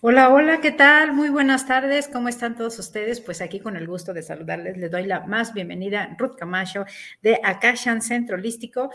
Hola, 0.00 0.32
hola, 0.32 0.60
¿qué 0.60 0.70
tal? 0.70 1.12
Muy 1.12 1.28
buenas 1.28 1.66
tardes, 1.66 2.06
¿cómo 2.06 2.28
están 2.28 2.54
todos 2.54 2.78
ustedes? 2.78 3.20
Pues 3.20 3.40
aquí 3.40 3.58
con 3.58 3.76
el 3.76 3.88
gusto 3.88 4.14
de 4.14 4.22
saludarles, 4.22 4.76
les 4.76 4.92
doy 4.92 5.06
la 5.06 5.26
más 5.26 5.52
bienvenida, 5.52 6.14
Ruth 6.16 6.36
Camacho 6.36 6.84
de 7.20 7.40
Akashan 7.42 8.00
Centro 8.00 8.36
Holístico. 8.36 8.92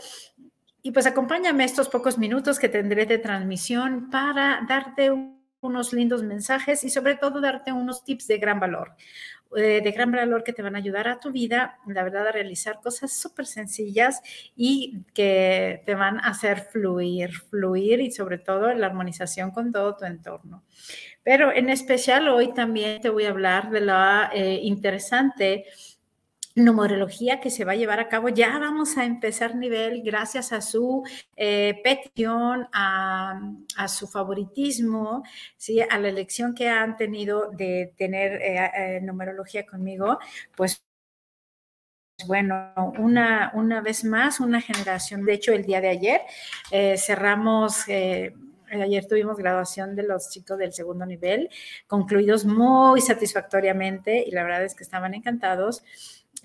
Y 0.80 0.92
pues 0.92 1.04
acompáñame 1.06 1.64
estos 1.64 1.90
pocos 1.90 2.16
minutos 2.16 2.58
que 2.58 2.70
tendré 2.70 3.04
de 3.04 3.18
transmisión 3.18 4.08
para 4.08 4.64
darte 4.66 5.10
unos 5.60 5.92
lindos 5.92 6.22
mensajes 6.22 6.84
y 6.84 6.88
sobre 6.88 7.16
todo 7.16 7.38
darte 7.38 7.70
unos 7.70 8.02
tips 8.02 8.26
de 8.26 8.38
gran 8.38 8.58
valor. 8.58 8.94
Eh, 9.56 9.80
de 9.82 9.90
gran 9.92 10.10
valor 10.10 10.42
que 10.42 10.52
te 10.52 10.62
van 10.62 10.74
a 10.74 10.78
ayudar 10.78 11.06
a 11.06 11.20
tu 11.20 11.30
vida, 11.30 11.78
la 11.86 12.02
verdad, 12.02 12.26
a 12.26 12.32
realizar 12.32 12.80
cosas 12.82 13.12
súper 13.12 13.46
sencillas 13.46 14.20
y 14.56 15.04
que 15.14 15.82
te 15.86 15.94
van 15.94 16.18
a 16.18 16.28
hacer 16.28 16.60
fluir, 16.60 17.30
fluir 17.50 18.00
y 18.00 18.10
sobre 18.10 18.38
todo 18.38 18.72
la 18.74 18.86
armonización 18.86 19.52
con 19.52 19.70
todo 19.70 19.96
tu 19.96 20.04
entorno. 20.04 20.64
Pero 21.22 21.52
en 21.52 21.70
especial 21.70 22.28
hoy 22.28 22.52
también 22.52 23.00
te 23.00 23.10
voy 23.10 23.24
a 23.24 23.30
hablar 23.30 23.70
de 23.70 23.80
la 23.80 24.30
eh, 24.34 24.60
interesante 24.62 25.66
numerología 26.54 27.40
que 27.40 27.50
se 27.50 27.64
va 27.64 27.72
a 27.72 27.76
llevar 27.76 28.00
a 28.00 28.08
cabo. 28.08 28.28
Ya 28.28 28.58
vamos 28.58 28.96
a 28.96 29.04
empezar 29.04 29.56
nivel 29.56 30.02
gracias 30.02 30.52
a 30.52 30.60
su 30.60 31.02
eh, 31.36 31.80
petición, 31.82 32.68
a, 32.72 33.40
su 33.88 34.06
favoritismo, 34.06 35.24
¿sí? 35.56 35.80
a 35.80 35.98
la 35.98 36.08
elección 36.08 36.54
que 36.54 36.68
han 36.68 36.96
tenido 36.96 37.50
de 37.50 37.92
tener 37.96 38.40
eh, 38.40 38.70
eh, 38.76 39.00
numerología 39.02 39.66
conmigo, 39.66 40.18
pues 40.56 40.84
bueno, 42.26 42.72
una, 42.98 43.50
una 43.54 43.80
vez 43.80 44.04
más, 44.04 44.38
una 44.38 44.60
generación, 44.60 45.24
de 45.24 45.34
hecho 45.34 45.52
el 45.52 45.64
día 45.64 45.80
de 45.80 45.88
ayer 45.88 46.20
cerramos... 46.96 47.84
Ayer 48.66 49.06
tuvimos 49.06 49.36
graduación 49.36 49.94
de 49.94 50.02
los 50.02 50.30
chicos 50.30 50.58
del 50.58 50.72
segundo 50.72 51.06
nivel, 51.06 51.48
concluidos 51.86 52.44
muy 52.44 53.00
satisfactoriamente 53.00 54.24
y 54.26 54.32
la 54.32 54.42
verdad 54.42 54.64
es 54.64 54.74
que 54.74 54.82
estaban 54.82 55.14
encantados. 55.14 55.84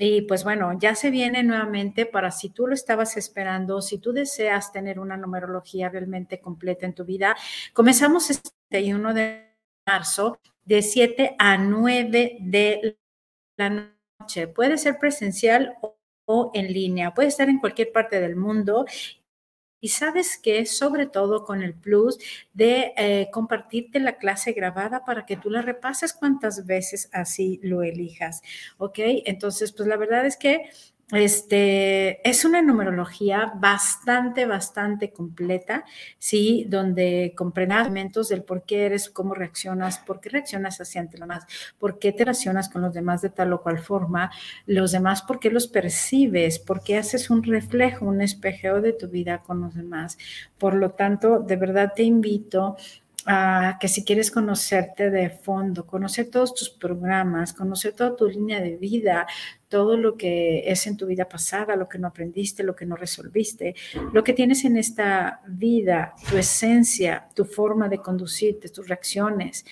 Y 0.01 0.21
pues 0.21 0.45
bueno, 0.45 0.71
ya 0.79 0.95
se 0.95 1.11
viene 1.11 1.43
nuevamente 1.43 2.05
para 2.05 2.31
si 2.31 2.49
tú 2.49 2.67
lo 2.67 2.73
estabas 2.73 3.17
esperando, 3.17 3.81
si 3.81 3.97
tú 3.97 4.13
deseas 4.13 4.71
tener 4.71 4.97
una 4.97 5.17
numerología 5.17 5.89
realmente 5.89 6.39
completa 6.39 6.85
en 6.85 6.93
tu 6.93 7.03
vida. 7.03 7.35
Comenzamos 7.73 8.29
este 8.29 8.49
31 8.69 9.13
de 9.13 9.57
marzo 9.85 10.39
de 10.63 10.81
7 10.83 11.35
a 11.37 11.57
9 11.57 12.37
de 12.39 12.97
la 13.57 13.91
noche. 14.21 14.47
Puede 14.47 14.77
ser 14.77 14.97
presencial 14.99 15.75
o 16.25 16.51
en 16.53 16.71
línea, 16.71 17.13
puede 17.13 17.27
estar 17.27 17.49
en 17.49 17.59
cualquier 17.59 17.91
parte 17.91 18.21
del 18.21 18.37
mundo 18.37 18.85
y 19.81 19.89
sabes 19.89 20.37
que, 20.37 20.65
sobre 20.65 21.05
todo 21.05 21.43
con 21.45 21.61
el 21.61 21.73
plus 21.73 22.17
de 22.53 22.93
eh, 22.97 23.29
compartirte 23.31 23.99
la 23.99 24.17
clase 24.17 24.53
grabada 24.53 25.05
para 25.05 25.25
que 25.25 25.37
tú 25.37 25.49
la 25.49 25.61
repases 25.61 26.13
cuantas 26.13 26.65
veces 26.65 27.09
así 27.13 27.59
lo 27.63 27.83
elijas, 27.83 28.41
¿ok? 28.77 28.99
Entonces, 29.25 29.71
pues 29.71 29.87
la 29.87 29.97
verdad 29.97 30.25
es 30.25 30.37
que 30.37 30.69
este, 31.11 32.27
es 32.27 32.45
una 32.45 32.61
numerología 32.61 33.51
bastante, 33.55 34.45
bastante 34.45 35.11
completa, 35.11 35.83
¿sí? 36.19 36.65
Donde 36.69 37.33
comprendas 37.35 37.81
elementos 37.81 38.29
del 38.29 38.43
por 38.43 38.63
qué 38.63 38.85
eres, 38.85 39.09
cómo 39.09 39.33
reaccionas, 39.33 39.99
por 39.99 40.19
qué 40.19 40.29
reaccionas 40.29 40.79
hacia 40.79 41.01
los 41.01 41.11
demás, 41.11 41.45
por 41.79 41.97
qué 41.97 42.11
te 42.11 42.25
relacionas 42.25 42.69
con 42.69 42.81
los 42.83 42.93
demás 42.93 43.21
de 43.21 43.29
tal 43.29 43.53
o 43.53 43.61
cual 43.61 43.79
forma, 43.79 44.31
los 44.67 44.91
demás, 44.91 45.23
por 45.23 45.39
qué 45.39 45.49
los 45.49 45.67
percibes, 45.67 46.59
por 46.59 46.83
qué 46.83 46.97
haces 46.97 47.29
un 47.29 47.43
reflejo, 47.43 48.05
un 48.05 48.21
espejeo 48.21 48.81
de 48.81 48.93
tu 48.93 49.07
vida 49.07 49.39
con 49.39 49.61
los 49.61 49.73
demás. 49.73 50.17
Por 50.57 50.75
lo 50.75 50.91
tanto, 50.91 51.39
de 51.39 51.55
verdad 51.55 51.93
te 51.95 52.03
invito 52.03 52.75
que 53.79 53.87
si 53.87 54.03
quieres 54.03 54.31
conocerte 54.31 55.09
de 55.09 55.29
fondo, 55.29 55.85
conocer 55.85 56.29
todos 56.29 56.53
tus 56.53 56.69
programas, 56.69 57.53
conocer 57.53 57.93
toda 57.93 58.15
tu 58.15 58.27
línea 58.27 58.61
de 58.61 58.77
vida, 58.77 59.27
todo 59.67 59.97
lo 59.97 60.17
que 60.17 60.63
es 60.71 60.87
en 60.87 60.97
tu 60.97 61.05
vida 61.05 61.27
pasada, 61.27 61.75
lo 61.75 61.87
que 61.87 61.99
no 61.99 62.07
aprendiste, 62.07 62.63
lo 62.63 62.75
que 62.75 62.85
no 62.85 62.95
resolviste, 62.95 63.75
lo 64.13 64.23
que 64.23 64.33
tienes 64.33 64.65
en 64.65 64.77
esta 64.77 65.41
vida, 65.47 66.13
tu 66.29 66.37
esencia, 66.37 67.27
tu 67.35 67.45
forma 67.45 67.87
de 67.87 67.99
conducirte, 67.99 68.69
tus 68.69 68.87
reacciones, 68.87 69.65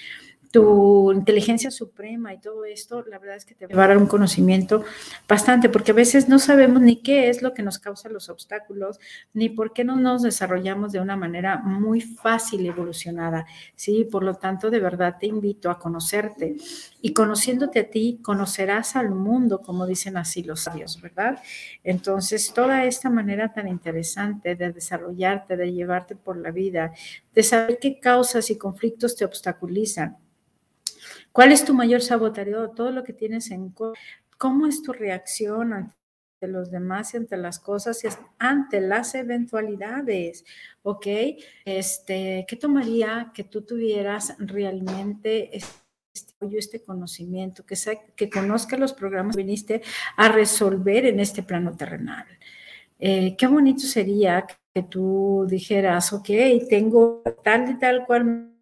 tu 0.52 1.12
inteligencia 1.12 1.72
suprema 1.72 2.34
y 2.34 2.40
todo 2.40 2.66
esto, 2.66 3.04
la 3.04 3.20
verdad 3.20 3.38
es 3.38 3.46
que 3.46 3.56
te 3.56 3.68
va 3.68 3.84
a 3.84 3.88
dar 3.88 3.98
un 3.98 4.08
conocimiento 4.08 4.84
bastante, 5.28 5.70
porque 5.70 5.92
a 5.92 5.96
veces 5.96 6.30
no 6.30 6.40
sabemos 6.40 6.82
ni 6.82 7.02
qué 7.02 7.30
es 7.30 7.42
lo 7.42 7.54
que 7.54 7.64
nos 7.64 7.80
causa 7.80 8.10
los 8.10 8.30
obstáculos, 8.30 9.00
ni 9.34 9.50
por 9.50 9.74
qué 9.74 9.84
no 9.84 9.96
nos 9.96 10.22
desarrollamos 10.22 10.92
de 10.92 11.00
una 11.00 11.16
manera 11.16 11.58
muy 11.58 12.02
fácil 12.02 12.62
y 12.62 12.68
evolucionada, 12.68 13.46
¿sí? 13.76 14.08
Por 14.10 14.24
lo 14.24 14.36
tanto, 14.36 14.70
de 14.70 14.80
verdad 14.80 15.18
te 15.20 15.28
invito 15.28 15.70
a 15.70 15.80
conocerte 15.80 16.56
y 17.02 17.14
conociéndote 17.14 17.80
a 17.80 17.90
ti, 17.90 18.20
conocerás 18.22 18.96
al 18.96 19.12
mundo, 19.12 19.62
como 19.62 19.86
dicen 19.86 20.18
así 20.18 20.44
los 20.44 20.62
sabios, 20.62 21.02
¿verdad? 21.02 21.40
Entonces, 21.84 22.54
toda 22.54 22.86
esta 22.86 23.10
manera 23.10 23.54
tan 23.54 23.68
interesante 23.68 24.56
de 24.56 24.72
desarrollarte, 24.72 25.58
de 25.58 25.74
llevarte 25.74 26.16
por 26.16 26.38
la 26.38 26.52
vida, 26.52 26.94
de 27.34 27.44
saber 27.44 27.80
qué 27.80 28.00
causas 28.00 28.50
y 28.50 28.58
conflictos 28.58 29.16
te 29.16 29.26
obstaculizan, 29.26 30.18
¿Cuál 31.38 31.52
es 31.52 31.64
tu 31.64 31.76
mayor 31.76 32.02
sabotario? 32.02 32.72
Todo 32.72 32.90
lo 32.90 33.04
que 33.04 33.14
tienes 33.14 33.52
en 33.52 33.72
¿Cómo 34.40 34.66
es 34.66 34.82
tu 34.82 34.92
reacción 34.92 35.72
ante 35.72 35.94
los 36.42 36.72
demás 36.72 37.14
y 37.14 37.18
ante 37.18 37.38
las 37.38 37.60
cosas 37.60 38.04
y 38.04 38.08
ante 38.40 38.82
las 38.82 39.14
eventualidades? 39.14 40.44
¿Ok? 40.82 41.06
Este, 41.64 42.44
¿Qué 42.48 42.56
tomaría 42.56 43.32
que 43.36 43.44
tú 43.44 43.62
tuvieras 43.62 44.34
realmente 44.40 45.56
este, 45.56 46.58
este 46.58 46.82
conocimiento, 46.82 47.64
que, 47.64 47.76
que 48.16 48.32
conozca 48.32 48.76
los 48.76 48.94
programas 48.94 49.36
que 49.36 49.44
viniste 49.44 49.84
a 50.16 50.30
resolver 50.30 51.06
en 51.06 51.20
este 51.20 51.44
plano 51.44 51.78
terrenal? 51.78 52.26
Eh, 52.98 53.36
qué 53.38 53.46
bonito 53.46 53.82
sería 53.82 54.44
que 54.74 54.82
tú 54.82 55.46
dijeras, 55.48 56.14
ok, 56.14 56.30
tengo 56.68 57.22
tal 57.44 57.70
y 57.70 57.78
tal 57.78 58.08
cual 58.08 58.56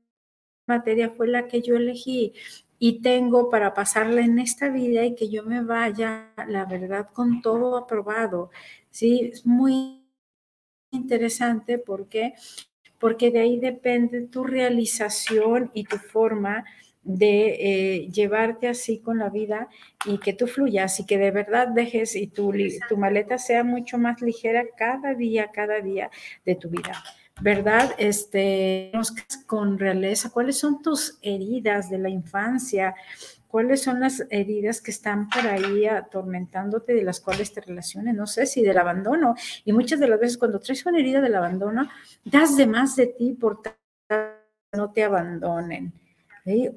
materia 0.68 1.10
fue 1.12 1.28
la 1.28 1.48
que 1.48 1.62
yo 1.62 1.76
elegí 1.76 2.34
y 2.80 3.02
tengo 3.02 3.50
para 3.50 3.74
pasarla 3.74 4.22
en 4.22 4.40
esta 4.40 4.70
vida 4.70 5.06
y 5.06 5.16
que 5.16 5.30
yo 5.30 5.44
me 5.44 5.64
vaya, 5.64 6.34
la 6.48 6.66
verdad, 6.66 7.10
con 7.14 7.42
todo 7.42 7.78
aprobado. 7.78 8.52
Sí, 8.90 9.30
es 9.34 9.46
muy 9.46 10.04
interesante 10.92 11.78
porque 11.78 12.34
porque 13.00 13.30
de 13.30 13.40
ahí 13.42 13.60
depende 13.60 14.22
tu 14.22 14.44
realización 14.44 15.70
y 15.74 15.84
tu 15.84 15.98
forma 15.98 16.64
de 17.04 17.48
eh, 17.60 18.10
llevarte 18.10 18.68
así 18.68 19.00
con 19.00 19.20
la 19.20 19.30
vida 19.30 19.70
y 20.06 20.18
que 20.18 20.34
tú 20.34 20.48
fluyas 20.48 21.00
y 21.00 21.06
que 21.06 21.20
de 21.20 21.30
verdad 21.30 21.68
dejes 21.68 22.16
y 22.16 22.28
tu, 22.28 22.52
tu 22.90 22.98
maleta 22.98 23.38
sea 23.38 23.64
mucho 23.64 24.00
más 24.00 24.22
ligera 24.22 24.64
cada 24.76 25.14
día, 25.14 25.52
cada 25.52 25.82
día 25.82 26.10
de 26.46 26.56
tu 26.56 26.70
vida. 26.70 26.94
¿Verdad? 27.42 27.94
Este, 27.98 28.92
con 29.46 29.78
realeza, 29.78 30.30
¿cuáles 30.30 30.58
son 30.58 30.82
tus 30.82 31.18
heridas 31.22 31.90
de 31.90 31.98
la 31.98 32.10
infancia? 32.10 32.96
¿Cuáles 33.48 33.84
son 33.84 34.00
las 34.02 34.24
heridas 34.30 34.82
que 34.82 34.92
están 34.92 35.30
por 35.30 35.48
ahí 35.48 35.86
atormentándote, 35.86 36.94
de 36.94 37.04
las 37.04 37.22
cuales 37.22 37.54
te 37.54 37.62
relaciones? 37.62 38.16
No 38.16 38.28
sé 38.28 38.46
si 38.46 38.62
del 38.62 38.78
abandono. 38.78 39.36
Y 39.64 39.74
muchas 39.74 40.00
de 40.00 40.08
las 40.08 40.20
veces 40.20 40.38
cuando 40.38 40.60
traes 40.60 40.86
una 40.86 41.00
herida 41.00 41.22
del 41.22 41.36
abandono, 41.36 41.88
das 42.24 42.58
de 42.58 42.68
más 42.68 42.96
de 42.96 43.08
ti 43.08 43.34
por 43.34 43.62
no 44.74 44.92
te 44.92 45.04
abandonen. 45.04 45.94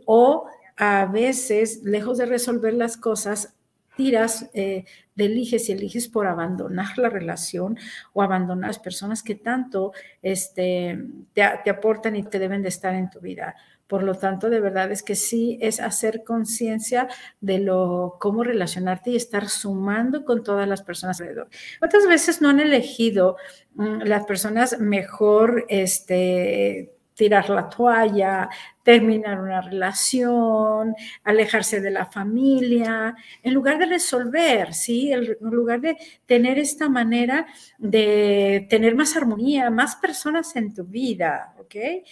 O 0.07 0.49
a 0.77 1.07
veces, 1.07 1.83
lejos 1.83 2.19
de 2.19 2.27
resolver 2.27 2.75
las 2.75 2.97
cosas, 2.97 3.55
tiras, 3.99 4.49
eh, 4.55 4.85
eliges 5.17 5.69
y 5.69 5.73
eliges 5.73 6.07
por 6.07 6.29
abandonar 6.29 6.97
la 6.99 7.09
relación 7.11 7.77
o 8.13 8.23
abandonar 8.23 8.69
las 8.69 8.79
personas 8.79 9.25
que 9.25 9.35
tanto 9.35 9.93
este, 10.23 11.05
te, 11.33 11.43
aportan 11.43 12.15
y 12.15 12.23
te 12.23 12.39
deben 12.39 12.63
de 12.63 12.69
estar 12.69 12.95
en 12.95 13.11
tu 13.11 13.19
vida. 13.19 13.57
Por 13.89 14.05
lo 14.05 14.15
tanto, 14.15 14.51
de 14.51 14.61
verdad 14.61 14.93
es 14.93 15.03
que 15.03 15.17
sí 15.17 15.59
es 15.61 15.81
hacer 15.81 16.23
conciencia 16.23 17.09
de 17.41 17.59
lo 17.59 18.19
cómo 18.21 18.45
relacionarte 18.45 19.11
y 19.11 19.17
estar 19.17 19.49
sumando 19.49 20.25
con 20.25 20.45
todas 20.45 20.69
las 20.69 20.83
personas 20.83 21.21
alrededor. 21.21 21.49
¿Cuántas 21.81 22.07
veces 22.07 22.41
no 22.41 22.51
han 22.51 22.61
elegido 22.61 23.37
mm, 23.75 24.03
las 24.03 24.27
personas 24.27 24.79
mejor 24.79 25.67
este 25.69 26.98
tirar 27.19 27.51
la 27.51 27.69
toalla, 27.69 28.49
terminar 28.85 29.41
una 29.41 29.61
relación, 29.61 30.95
alejarse 31.25 31.81
de 31.81 31.91
la 31.91 32.07
familia, 32.07 33.13
en 33.43 33.55
lugar 33.55 33.77
de 33.77 33.87
resolver, 33.87 34.73
¿sí? 34.73 35.13
En 35.13 35.37
lugar 35.41 35.81
de 35.81 35.97
tener 36.27 36.61
esta 36.61 36.89
manera 36.89 37.45
de 37.77 38.69
tener 38.71 38.95
más 38.95 39.17
armonía, 39.17 39.69
más 39.69 39.97
personas 39.97 40.55
en 40.55 40.73
tu 40.73 40.85
vida, 40.85 41.57
¿ok? 41.59 41.75
Eh, 41.75 42.05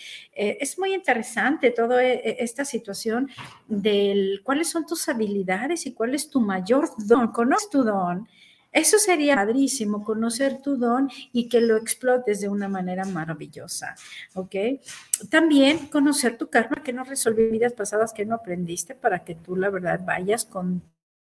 es 0.61 0.77
muy 0.77 0.93
interesante 0.93 1.71
toda 1.71 2.03
e, 2.03 2.15
e, 2.15 2.37
esta 2.41 2.65
situación 2.65 3.31
del 3.69 4.41
cuáles 4.43 4.69
son 4.69 4.87
tus 4.87 5.09
habilidades 5.09 5.87
y 5.87 5.95
cuál 5.95 6.17
es 6.17 6.29
tu 6.29 6.41
mayor 6.41 6.91
don. 6.99 7.29
Conoces 7.29 7.71
tu 7.71 7.85
don 7.85 8.27
Eso 8.77 8.99
sería 8.99 9.37
padrísimo, 9.37 10.05
conocer 10.05 10.61
tu 10.61 10.77
don 10.77 11.09
y 11.33 11.49
que 11.49 11.63
lo 11.63 11.79
explotes 11.79 12.43
de 12.43 12.51
una 12.51 12.69
manera 12.69 13.07
maravillosa, 13.07 13.95
¿ok? 14.35 14.55
También 15.31 15.87
conocer 15.87 16.37
tu 16.37 16.51
karma 16.51 16.83
que 16.83 16.93
no 16.93 17.03
resolvió 17.03 17.51
vidas 17.51 17.73
pasadas 17.73 18.13
que 18.13 18.27
no 18.27 18.35
aprendiste 18.35 18.95
para 18.95 19.25
que 19.25 19.35
tú, 19.35 19.57
la 19.57 19.71
verdad, 19.71 20.03
vayas 20.05 20.45
con 20.45 20.83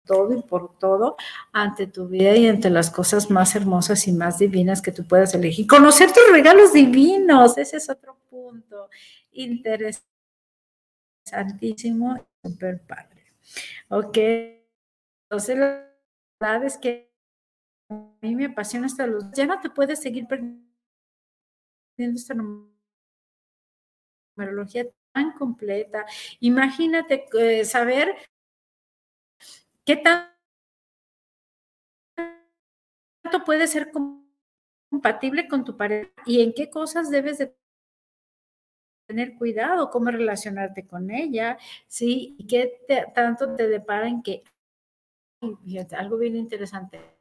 todo 0.05 0.37
y 0.37 0.43
por 0.43 0.77
todo 0.77 1.17
ante 1.51 1.87
tu 1.87 2.07
vida 2.07 2.35
y 2.35 2.47
ante 2.47 2.69
las 2.69 2.91
cosas 2.91 3.31
más 3.31 3.55
hermosas 3.55 4.07
y 4.07 4.11
más 4.11 4.37
divinas 4.37 4.83
que 4.83 4.91
tú 4.91 5.07
puedas 5.07 5.33
elegir. 5.33 5.65
Conocer 5.65 6.11
tus 6.11 6.31
regalos 6.31 6.73
divinos, 6.73 7.57
ese 7.57 7.77
es 7.77 7.89
otro 7.89 8.19
punto 8.29 8.87
interesantísimo, 9.31 12.23
súper 12.43 12.81
padre. 12.81 13.33
Ok, 13.89 14.17
entonces 15.23 15.57
la 15.57 15.87
verdad 16.39 16.65
es 16.65 16.77
que 16.77 17.10
mí 18.21 18.35
me 18.35 18.45
apasiona 18.45 18.87
esta 18.87 19.05
luz. 19.07 19.25
Ya 19.33 19.45
no 19.45 19.59
te 19.59 19.69
puedes 19.69 20.01
seguir 20.01 20.27
perdiendo 20.27 20.61
esta 21.97 22.33
numerología 24.35 24.87
tan 25.11 25.33
completa. 25.33 26.05
Imagínate 26.39 27.25
eh, 27.39 27.65
saber 27.65 28.15
qué 29.85 29.97
tanto 29.97 30.31
puede 33.45 33.67
ser 33.67 33.91
compatible 33.91 35.47
con 35.47 35.63
tu 35.65 35.75
pareja 35.77 36.11
y 36.25 36.41
en 36.41 36.53
qué 36.53 36.69
cosas 36.69 37.09
debes 37.09 37.37
de 37.39 37.55
tener 39.07 39.35
cuidado, 39.35 39.89
cómo 39.89 40.09
relacionarte 40.11 40.87
con 40.87 41.11
ella, 41.11 41.57
¿sí? 41.87 42.35
Y 42.37 42.47
qué 42.47 43.11
tanto 43.13 43.55
te 43.55 43.67
depara 43.67 44.07
en 44.07 44.23
que, 44.23 44.43
algo 45.97 46.17
bien 46.17 46.37
interesante, 46.37 47.20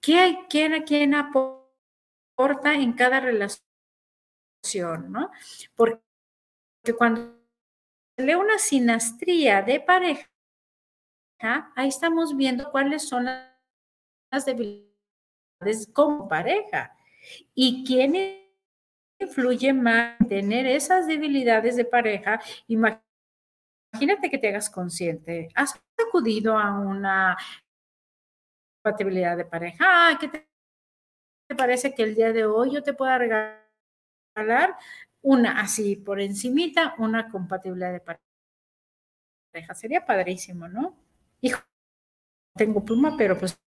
¿Qué 0.00 0.38
quién, 0.48 0.82
quién 0.84 1.14
aporta 1.14 2.74
en 2.74 2.92
cada 2.92 3.20
relación? 3.20 3.68
¿no? 5.08 5.30
Porque 5.74 6.02
cuando 6.96 7.38
lee 8.16 8.34
una 8.34 8.58
sinastría 8.58 9.62
de 9.62 9.80
pareja, 9.80 10.28
ahí 11.40 11.88
estamos 11.88 12.36
viendo 12.36 12.70
cuáles 12.70 13.08
son 13.08 13.24
las 13.24 14.44
debilidades 14.44 15.88
como 15.92 16.28
pareja 16.28 16.96
y 17.54 17.84
quién 17.84 18.14
influye 19.20 19.72
más 19.72 20.18
en 20.20 20.28
tener 20.28 20.66
esas 20.66 21.06
debilidades 21.06 21.76
de 21.76 21.84
pareja. 21.84 22.40
Imagínate 22.66 24.30
que 24.30 24.38
te 24.38 24.48
hagas 24.48 24.70
consciente. 24.70 25.48
¿Has 25.54 25.80
acudido 26.08 26.58
a 26.58 26.78
una 26.78 27.36
compatibilidad 28.88 29.36
de 29.36 29.44
pareja. 29.44 30.16
¿Qué 30.18 30.28
te, 30.28 30.48
parece 31.56 31.94
que 31.94 32.02
el 32.02 32.14
día 32.14 32.32
de 32.32 32.46
hoy 32.46 32.72
yo 32.72 32.82
te 32.82 32.94
pueda 32.94 33.18
regalar 33.18 34.76
una 35.22 35.60
así 35.60 35.96
por 35.96 36.20
encimita, 36.20 36.94
una 36.98 37.28
compatibilidad 37.28 37.92
de 37.92 38.00
pareja? 38.00 39.74
Sería 39.74 40.06
padrísimo, 40.06 40.68
¿no? 40.68 40.96
Hijo, 41.40 41.60
tengo 42.56 42.84
pluma, 42.84 43.16
pero 43.16 43.38
pues 43.38 43.60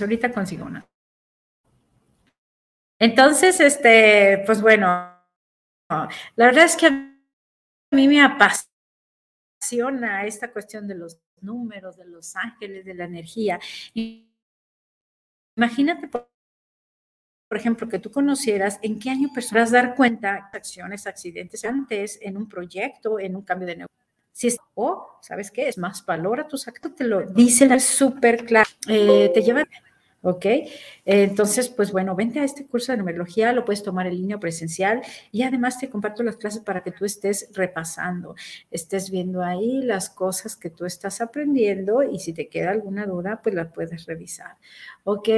ahorita 0.00 0.32
consigo 0.32 0.64
una. 0.64 0.86
Entonces, 2.98 3.60
este, 3.60 4.42
pues 4.46 4.62
bueno, 4.62 4.86
la 5.90 6.08
verdad 6.36 6.64
es 6.64 6.76
que 6.76 6.86
a 6.86 6.90
mí 7.90 8.08
me 8.08 8.22
apasiona 8.22 8.64
esta 10.24 10.50
cuestión 10.50 10.88
de 10.88 10.94
los 10.94 11.20
números, 11.42 11.96
de 11.96 12.06
los 12.06 12.36
ángeles, 12.36 12.84
de 12.84 12.94
la 12.94 13.04
energía. 13.04 13.58
Imagínate, 15.56 16.08
por, 16.08 16.28
ejemplo, 17.50 17.88
que 17.88 17.98
tú 17.98 18.10
conocieras 18.10 18.78
en 18.82 18.98
qué 18.98 19.10
año 19.10 19.30
personas 19.32 19.70
dar 19.70 19.94
cuenta 19.94 20.50
acciones, 20.52 21.06
accidentes 21.06 21.64
antes, 21.64 22.18
en 22.20 22.36
un 22.36 22.48
proyecto, 22.48 23.18
en 23.18 23.36
un 23.36 23.42
cambio 23.42 23.66
de 23.66 23.76
negocio. 23.76 23.96
Si 24.32 24.48
es, 24.48 24.58
o, 24.74 25.18
¿sabes 25.22 25.50
qué? 25.50 25.68
Es 25.68 25.78
más, 25.78 26.04
valora 26.04 26.46
tus 26.46 26.68
actos, 26.68 26.94
te 26.94 27.04
lo 27.04 27.22
dice 27.22 27.80
súper 27.80 28.44
claro. 28.44 28.68
Eh, 28.86 29.30
te 29.32 29.40
lleva 29.40 29.64
¿ok? 30.26 30.46
Entonces, 31.04 31.68
pues 31.68 31.92
bueno, 31.92 32.16
vente 32.16 32.40
a 32.40 32.44
este 32.44 32.66
curso 32.66 32.90
de 32.90 32.98
numerología, 32.98 33.52
lo 33.52 33.64
puedes 33.64 33.84
tomar 33.84 34.08
en 34.08 34.16
línea 34.16 34.40
presencial 34.40 35.00
y 35.30 35.42
además 35.42 35.78
te 35.78 35.88
comparto 35.88 36.24
las 36.24 36.36
clases 36.36 36.62
para 36.62 36.82
que 36.82 36.90
tú 36.90 37.04
estés 37.04 37.50
repasando, 37.54 38.34
estés 38.72 39.10
viendo 39.12 39.44
ahí 39.44 39.82
las 39.82 40.10
cosas 40.10 40.56
que 40.56 40.68
tú 40.68 40.84
estás 40.84 41.20
aprendiendo 41.20 42.02
y 42.02 42.18
si 42.18 42.32
te 42.32 42.48
queda 42.48 42.72
alguna 42.72 43.06
duda, 43.06 43.40
pues 43.40 43.54
la 43.54 43.70
puedes 43.70 44.04
revisar, 44.06 44.56
¿ok? 45.04 45.28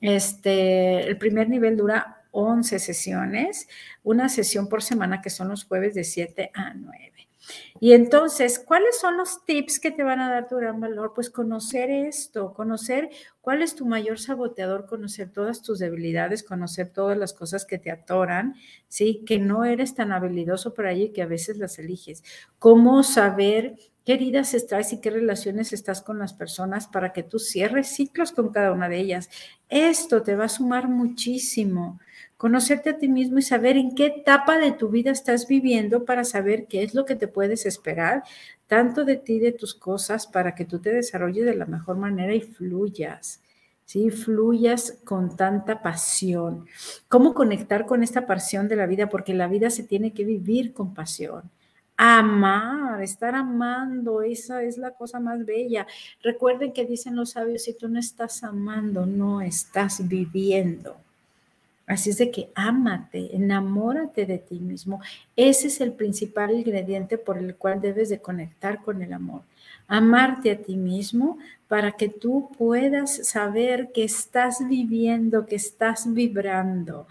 Este, 0.00 1.08
el 1.08 1.18
primer 1.18 1.48
nivel 1.48 1.76
dura 1.76 2.22
11 2.30 2.78
sesiones, 2.78 3.66
una 4.04 4.28
sesión 4.28 4.68
por 4.68 4.80
semana 4.80 5.22
que 5.22 5.30
son 5.30 5.48
los 5.48 5.64
jueves 5.64 5.94
de 5.94 6.04
7 6.04 6.52
a 6.54 6.72
9. 6.72 7.25
Y 7.80 7.92
entonces, 7.92 8.58
¿cuáles 8.58 8.98
son 8.98 9.16
los 9.16 9.44
tips 9.44 9.80
que 9.80 9.90
te 9.90 10.02
van 10.02 10.20
a 10.20 10.30
dar 10.30 10.48
tu 10.48 10.56
gran 10.56 10.80
valor? 10.80 11.12
Pues 11.14 11.30
conocer 11.30 11.90
esto, 11.90 12.54
conocer 12.54 13.10
cuál 13.40 13.62
es 13.62 13.74
tu 13.74 13.86
mayor 13.86 14.18
saboteador, 14.18 14.86
conocer 14.86 15.30
todas 15.30 15.62
tus 15.62 15.78
debilidades, 15.78 16.42
conocer 16.42 16.90
todas 16.92 17.18
las 17.18 17.32
cosas 17.32 17.64
que 17.64 17.78
te 17.78 17.90
atoran, 17.90 18.54
¿sí? 18.88 19.22
Que 19.26 19.38
no 19.38 19.64
eres 19.64 19.94
tan 19.94 20.12
habilidoso 20.12 20.74
por 20.74 20.86
ahí 20.86 21.04
y 21.04 21.12
que 21.12 21.22
a 21.22 21.26
veces 21.26 21.58
las 21.58 21.78
eliges. 21.78 22.24
Cómo 22.58 23.02
saber 23.02 23.76
qué 24.04 24.14
heridas 24.14 24.54
estás 24.54 24.92
y 24.92 25.00
qué 25.00 25.10
relaciones 25.10 25.72
estás 25.72 26.00
con 26.00 26.18
las 26.18 26.32
personas 26.32 26.86
para 26.86 27.12
que 27.12 27.24
tú 27.24 27.38
cierres 27.38 27.88
ciclos 27.88 28.32
con 28.32 28.52
cada 28.52 28.72
una 28.72 28.88
de 28.88 28.98
ellas. 28.98 29.28
Esto 29.68 30.22
te 30.22 30.36
va 30.36 30.44
a 30.44 30.48
sumar 30.48 30.88
muchísimo 30.88 31.98
conocerte 32.36 32.90
a 32.90 32.98
ti 32.98 33.08
mismo 33.08 33.38
y 33.38 33.42
saber 33.42 33.76
en 33.76 33.94
qué 33.94 34.06
etapa 34.06 34.58
de 34.58 34.72
tu 34.72 34.88
vida 34.88 35.10
estás 35.10 35.48
viviendo 35.48 36.04
para 36.04 36.24
saber 36.24 36.66
qué 36.66 36.82
es 36.82 36.94
lo 36.94 37.04
que 37.04 37.16
te 37.16 37.28
puedes 37.28 37.66
esperar, 37.66 38.22
tanto 38.66 39.04
de 39.04 39.16
ti, 39.16 39.38
de 39.38 39.52
tus 39.52 39.74
cosas, 39.74 40.26
para 40.26 40.54
que 40.54 40.64
tú 40.64 40.78
te 40.80 40.92
desarrolles 40.92 41.44
de 41.44 41.54
la 41.54 41.66
mejor 41.66 41.96
manera 41.96 42.34
y 42.34 42.40
fluyas. 42.40 43.40
¿sí? 43.84 44.10
Fluyas 44.10 44.98
con 45.04 45.36
tanta 45.36 45.82
pasión. 45.82 46.66
¿Cómo 47.08 47.32
conectar 47.32 47.86
con 47.86 48.02
esta 48.02 48.26
pasión 48.26 48.68
de 48.68 48.76
la 48.76 48.86
vida? 48.86 49.08
Porque 49.08 49.32
la 49.32 49.48
vida 49.48 49.70
se 49.70 49.84
tiene 49.84 50.12
que 50.12 50.24
vivir 50.24 50.74
con 50.74 50.92
pasión. 50.92 51.50
Amar, 51.96 53.02
estar 53.02 53.34
amando, 53.34 54.20
esa 54.20 54.62
es 54.62 54.76
la 54.76 54.90
cosa 54.90 55.18
más 55.18 55.46
bella. 55.46 55.86
Recuerden 56.22 56.74
que 56.74 56.84
dicen 56.84 57.16
los 57.16 57.30
sabios, 57.30 57.62
si 57.62 57.72
tú 57.72 57.88
no 57.88 57.98
estás 57.98 58.44
amando, 58.44 59.06
no 59.06 59.40
estás 59.40 60.06
viviendo. 60.06 61.05
Así 61.86 62.10
es 62.10 62.18
de 62.18 62.32
que 62.32 62.50
ámate, 62.54 63.34
enamórate 63.36 64.26
de 64.26 64.38
ti 64.38 64.58
mismo. 64.58 65.00
Ese 65.36 65.68
es 65.68 65.80
el 65.80 65.92
principal 65.92 66.52
ingrediente 66.52 67.16
por 67.16 67.38
el 67.38 67.54
cual 67.54 67.80
debes 67.80 68.08
de 68.08 68.18
conectar 68.18 68.82
con 68.82 69.02
el 69.02 69.12
amor. 69.12 69.42
Amarte 69.86 70.50
a 70.50 70.58
ti 70.58 70.76
mismo 70.76 71.38
para 71.68 71.92
que 71.92 72.08
tú 72.08 72.50
puedas 72.58 73.28
saber 73.28 73.92
que 73.92 74.02
estás 74.02 74.66
viviendo, 74.68 75.46
que 75.46 75.56
estás 75.56 76.12
vibrando. 76.12 77.06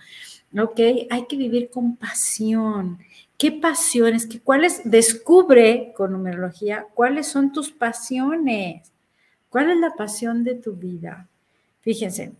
¿Ok? 0.58 0.80
Hay 1.10 1.26
que 1.28 1.38
vivir 1.38 1.70
con 1.70 1.96
pasión. 1.96 3.00
¿Qué 3.38 3.54
pasiones? 3.54 4.26
¿Qué, 4.26 4.42
¿Cuáles? 4.42 4.82
Descubre 4.84 5.94
con 5.96 6.12
numerología 6.12 6.86
cuáles 6.94 7.28
son 7.28 7.54
tus 7.54 7.72
pasiones. 7.72 8.92
¿Cuál 9.50 9.72
es 9.72 9.78
la 9.78 9.92
pasión 9.92 10.44
de 10.44 10.56
tu 10.56 10.74
vida? 10.74 11.28
Fíjense, 11.80 12.34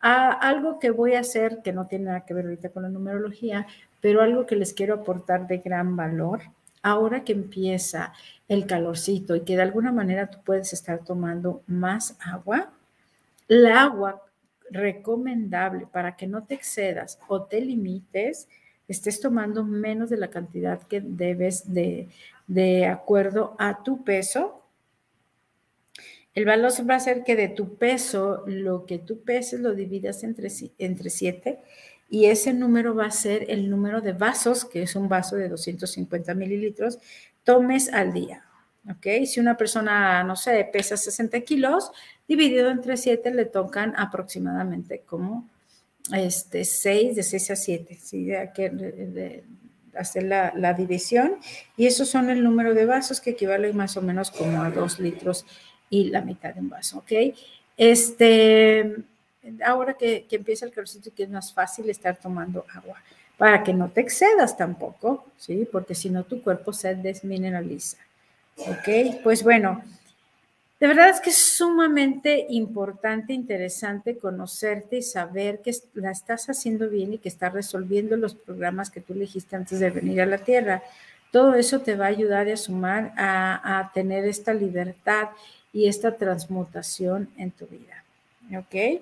algo 0.00 0.78
que 0.78 0.90
voy 0.90 1.14
a 1.14 1.20
hacer, 1.20 1.60
que 1.62 1.72
no 1.72 1.86
tiene 1.86 2.06
nada 2.06 2.24
que 2.24 2.34
ver 2.34 2.46
ahorita 2.46 2.70
con 2.70 2.82
la 2.82 2.88
numerología, 2.88 3.66
pero 4.00 4.22
algo 4.22 4.46
que 4.46 4.56
les 4.56 4.72
quiero 4.72 4.94
aportar 4.94 5.46
de 5.46 5.58
gran 5.58 5.96
valor, 5.96 6.40
ahora 6.82 7.24
que 7.24 7.32
empieza 7.32 8.12
el 8.48 8.66
calorcito 8.66 9.36
y 9.36 9.42
que 9.42 9.56
de 9.56 9.62
alguna 9.62 9.92
manera 9.92 10.30
tú 10.30 10.38
puedes 10.44 10.72
estar 10.72 11.04
tomando 11.04 11.62
más 11.66 12.16
agua, 12.20 12.72
el 13.48 13.66
agua 13.66 14.22
recomendable 14.70 15.86
para 15.86 16.16
que 16.16 16.26
no 16.26 16.44
te 16.44 16.54
excedas 16.54 17.18
o 17.28 17.42
te 17.42 17.60
limites, 17.60 18.48
estés 18.88 19.20
tomando 19.20 19.64
menos 19.64 20.08
de 20.10 20.16
la 20.16 20.28
cantidad 20.28 20.80
que 20.82 21.00
debes 21.00 21.72
de, 21.72 22.08
de 22.46 22.86
acuerdo 22.86 23.54
a 23.58 23.82
tu 23.82 24.02
peso 24.02 24.59
el 26.34 26.44
valor 26.44 26.72
va 26.88 26.96
a 26.96 27.00
ser 27.00 27.24
que 27.24 27.34
de 27.34 27.48
tu 27.48 27.76
peso, 27.76 28.44
lo 28.46 28.86
que 28.86 28.98
tú 28.98 29.22
peses 29.22 29.60
lo 29.60 29.74
dividas 29.74 30.22
entre, 30.22 30.50
siete 30.50 31.58
y 32.08 32.26
ese 32.26 32.52
número 32.52 32.94
va 32.94 33.06
a 33.06 33.10
ser 33.10 33.50
el 33.50 33.70
número 33.70 34.00
de 34.00 34.12
vasos, 34.12 34.64
que 34.64 34.82
es 34.82 34.96
un 34.96 35.08
vaso 35.08 35.36
de 35.36 35.48
250 35.48 36.34
mililitros, 36.34 36.98
tomes 37.44 37.92
al 37.92 38.12
día. 38.12 38.44
¿Ok? 38.90 39.26
Si 39.26 39.38
una 39.38 39.56
persona, 39.56 40.24
no 40.24 40.36
sé, 40.36 40.68
pesa 40.72 40.96
60 40.96 41.40
kilos, 41.42 41.92
dividido 42.26 42.70
entre 42.70 42.96
7 42.96 43.32
le 43.32 43.44
tocan 43.44 43.94
aproximadamente 43.96 45.02
como 45.06 45.48
este, 46.12 46.64
6, 46.64 47.14
de 47.14 47.22
6 47.22 47.50
a 47.50 47.56
7. 47.56 47.98
¿sí? 48.00 48.34
Hay 48.34 48.52
que 48.52 49.44
hacer 49.94 50.24
la, 50.24 50.52
la, 50.56 50.74
división. 50.74 51.36
Y 51.76 51.86
esos 51.86 52.08
son 52.08 52.30
el 52.30 52.42
número 52.42 52.74
de 52.74 52.86
vasos 52.86 53.20
que 53.20 53.30
equivalen 53.30 53.76
más 53.76 53.96
o 53.96 54.02
menos 54.02 54.30
como 54.30 54.62
a 54.62 54.70
2 54.70 54.98
litros 55.00 55.44
y 55.90 56.04
la 56.04 56.22
mitad 56.22 56.54
de 56.54 56.60
un 56.60 56.70
vaso, 56.70 56.98
¿ok? 56.98 57.12
Este, 57.76 58.96
ahora 59.66 59.94
que, 59.94 60.26
que 60.28 60.36
empieza 60.36 60.64
el 60.64 60.72
calorcito, 60.72 61.12
que 61.14 61.24
es 61.24 61.30
más 61.30 61.52
fácil 61.52 61.90
estar 61.90 62.16
tomando 62.16 62.64
agua, 62.74 63.02
para 63.36 63.62
que 63.64 63.72
no 63.72 63.90
te 63.90 64.02
excedas 64.02 64.56
tampoco, 64.56 65.26
¿sí? 65.36 65.66
Porque 65.70 65.94
si 65.94 66.10
no, 66.10 66.24
tu 66.24 66.42
cuerpo 66.42 66.72
se 66.72 66.94
desmineraliza. 66.94 67.96
¿Ok? 68.58 69.22
Pues 69.22 69.42
bueno, 69.42 69.82
de 70.78 70.86
verdad 70.86 71.08
es 71.08 71.20
que 71.20 71.30
es 71.30 71.38
sumamente 71.56 72.46
importante, 72.50 73.32
interesante 73.32 74.18
conocerte 74.18 74.98
y 74.98 75.02
saber 75.02 75.60
que 75.60 75.74
la 75.94 76.10
estás 76.10 76.50
haciendo 76.50 76.88
bien 76.88 77.14
y 77.14 77.18
que 77.18 77.28
estás 77.28 77.52
resolviendo 77.52 78.16
los 78.16 78.34
programas 78.34 78.90
que 78.90 79.00
tú 79.00 79.14
elegiste 79.14 79.56
antes 79.56 79.80
de 79.80 79.90
venir 79.90 80.20
a 80.20 80.26
la 80.26 80.38
Tierra. 80.38 80.82
Todo 81.32 81.54
eso 81.54 81.80
te 81.80 81.96
va 81.96 82.06
a 82.06 82.08
ayudar 82.08 82.48
a 82.48 82.56
sumar 82.56 83.12
a, 83.16 83.78
a 83.78 83.92
tener 83.92 84.26
esta 84.26 84.52
libertad 84.52 85.28
y 85.72 85.88
esta 85.88 86.16
transmutación 86.16 87.28
en 87.36 87.50
tu 87.50 87.66
vida. 87.66 88.04
¿Ok? 88.58 89.00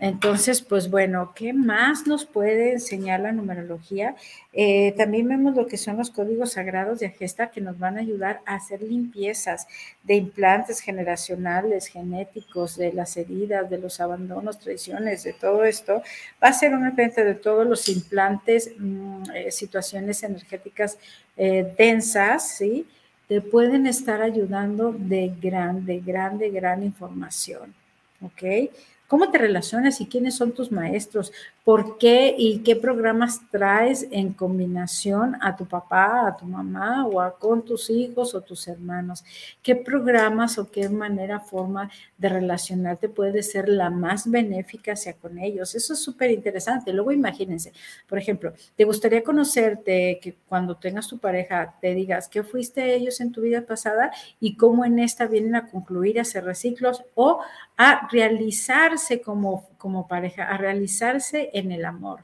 Entonces, 0.00 0.62
pues 0.62 0.88
bueno, 0.90 1.32
¿qué 1.34 1.52
más 1.52 2.06
nos 2.06 2.24
puede 2.24 2.72
enseñar 2.72 3.18
la 3.18 3.32
numerología? 3.32 4.14
Eh, 4.52 4.94
también 4.96 5.26
vemos 5.26 5.56
lo 5.56 5.66
que 5.66 5.76
son 5.76 5.96
los 5.96 6.10
códigos 6.10 6.52
sagrados 6.52 7.00
de 7.00 7.06
Agesta 7.06 7.50
que 7.50 7.60
nos 7.60 7.80
van 7.80 7.96
a 7.96 8.00
ayudar 8.00 8.40
a 8.46 8.54
hacer 8.54 8.80
limpiezas 8.80 9.66
de 10.04 10.14
implantes 10.14 10.80
generacionales, 10.80 11.88
genéticos, 11.88 12.76
de 12.76 12.92
las 12.92 13.16
heridas, 13.16 13.68
de 13.68 13.78
los 13.78 13.98
abandonos, 13.98 14.60
traiciones, 14.60 15.24
de 15.24 15.32
todo 15.32 15.64
esto. 15.64 16.00
Va 16.42 16.48
a 16.48 16.52
ser 16.52 16.74
una 16.74 16.92
frente 16.92 17.24
de 17.24 17.34
todos 17.34 17.66
los 17.66 17.88
implantes, 17.88 18.70
mm, 18.78 19.22
eh, 19.34 19.50
situaciones 19.50 20.22
energéticas 20.22 20.96
eh, 21.36 21.74
densas, 21.76 22.56
¿sí? 22.56 22.86
Te 23.28 23.40
pueden 23.42 23.86
estar 23.86 24.22
ayudando 24.22 24.92
de 24.92 25.32
gran, 25.40 25.84
de 25.84 26.00
gran, 26.00 26.38
de 26.38 26.50
gran 26.50 26.82
información. 26.82 27.74
¿Ok? 28.22 28.70
¿Cómo 29.08 29.30
te 29.30 29.38
relacionas 29.38 30.02
y 30.02 30.06
quiénes 30.06 30.34
son 30.36 30.52
tus 30.52 30.70
maestros? 30.70 31.32
¿Por 31.64 31.96
qué 31.96 32.34
y 32.36 32.58
qué 32.58 32.76
programas 32.76 33.40
traes 33.50 34.06
en 34.10 34.34
combinación 34.34 35.34
a 35.40 35.56
tu 35.56 35.64
papá, 35.64 36.28
a 36.28 36.36
tu 36.36 36.44
mamá 36.44 37.06
o 37.06 37.22
a, 37.22 37.38
con 37.38 37.64
tus 37.64 37.88
hijos 37.88 38.34
o 38.34 38.42
tus 38.42 38.68
hermanos? 38.68 39.24
¿Qué 39.62 39.74
programas 39.76 40.58
o 40.58 40.70
qué 40.70 40.90
manera, 40.90 41.40
forma 41.40 41.90
de 42.18 42.28
relacionarte 42.28 43.08
puede 43.08 43.42
ser 43.42 43.70
la 43.70 43.88
más 43.88 44.30
benéfica 44.30 44.92
hacia 44.92 45.14
con 45.14 45.38
ellos? 45.38 45.74
Eso 45.74 45.94
es 45.94 46.00
súper 46.00 46.30
interesante. 46.30 46.92
Luego 46.92 47.10
imagínense, 47.10 47.72
por 48.06 48.18
ejemplo, 48.18 48.52
¿te 48.76 48.84
gustaría 48.84 49.24
conocerte 49.24 50.20
que 50.20 50.36
cuando 50.46 50.76
tengas 50.76 51.08
tu 51.08 51.16
pareja 51.16 51.74
te 51.80 51.94
digas 51.94 52.28
qué 52.28 52.42
fuiste 52.42 52.94
ellos 52.94 53.22
en 53.22 53.32
tu 53.32 53.40
vida 53.40 53.62
pasada 53.62 54.12
y 54.38 54.56
cómo 54.56 54.84
en 54.84 54.98
esta 54.98 55.26
vienen 55.26 55.56
a 55.56 55.66
concluir, 55.66 56.18
a 56.18 56.22
hacer 56.22 56.44
reciclos 56.44 57.02
o 57.14 57.40
a 57.78 58.08
realizarse 58.10 59.20
como, 59.20 59.70
como 59.78 60.08
pareja, 60.08 60.44
a 60.44 60.58
realizarse 60.58 61.50
en 61.54 61.70
el 61.70 61.84
amor, 61.84 62.20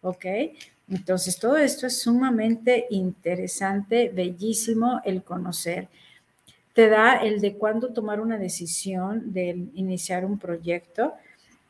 ¿ok? 0.00 0.24
Entonces, 0.88 1.38
todo 1.38 1.58
esto 1.58 1.86
es 1.86 2.00
sumamente 2.00 2.86
interesante, 2.88 4.08
bellísimo 4.08 5.02
el 5.04 5.22
conocer. 5.22 5.88
Te 6.72 6.88
da 6.88 7.16
el 7.16 7.40
de 7.40 7.54
cuándo 7.54 7.92
tomar 7.92 8.18
una 8.20 8.38
decisión 8.38 9.32
de 9.32 9.68
iniciar 9.74 10.24
un 10.24 10.38
proyecto. 10.38 11.14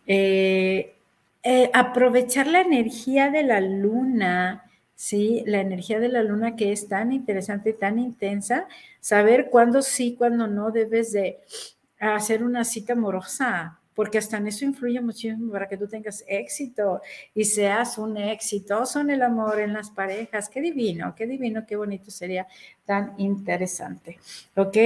Eh, 0.06 0.94
eh, 1.42 1.70
aprovechar 1.74 2.46
la 2.46 2.60
energía 2.60 3.30
de 3.30 3.42
la 3.42 3.60
luna, 3.60 4.70
¿sí? 4.94 5.42
La 5.46 5.60
energía 5.60 5.98
de 5.98 6.08
la 6.08 6.22
luna 6.22 6.54
que 6.54 6.72
es 6.72 6.88
tan 6.88 7.12
interesante, 7.12 7.72
tan 7.72 7.98
intensa, 7.98 8.68
saber 9.00 9.50
cuándo 9.50 9.82
sí, 9.82 10.14
cuándo 10.16 10.46
no 10.46 10.70
debes 10.70 11.12
de 11.12 11.40
hacer 12.04 12.42
una 12.42 12.64
cita 12.64 12.92
amorosa, 12.92 13.78
porque 13.94 14.18
hasta 14.18 14.36
en 14.38 14.48
eso 14.48 14.64
influye 14.64 15.00
muchísimo 15.00 15.52
para 15.52 15.68
que 15.68 15.76
tú 15.76 15.86
tengas 15.86 16.24
éxito 16.26 17.00
y 17.34 17.44
seas 17.44 17.96
un 17.96 18.16
exitoso 18.16 19.00
en 19.00 19.10
el 19.10 19.22
amor, 19.22 19.60
en 19.60 19.72
las 19.72 19.90
parejas. 19.90 20.48
Qué 20.48 20.60
divino, 20.60 21.14
qué 21.16 21.26
divino, 21.26 21.64
qué 21.66 21.76
bonito 21.76 22.10
sería 22.10 22.46
tan 22.84 23.14
interesante. 23.18 24.18
¿Ok? 24.56 24.76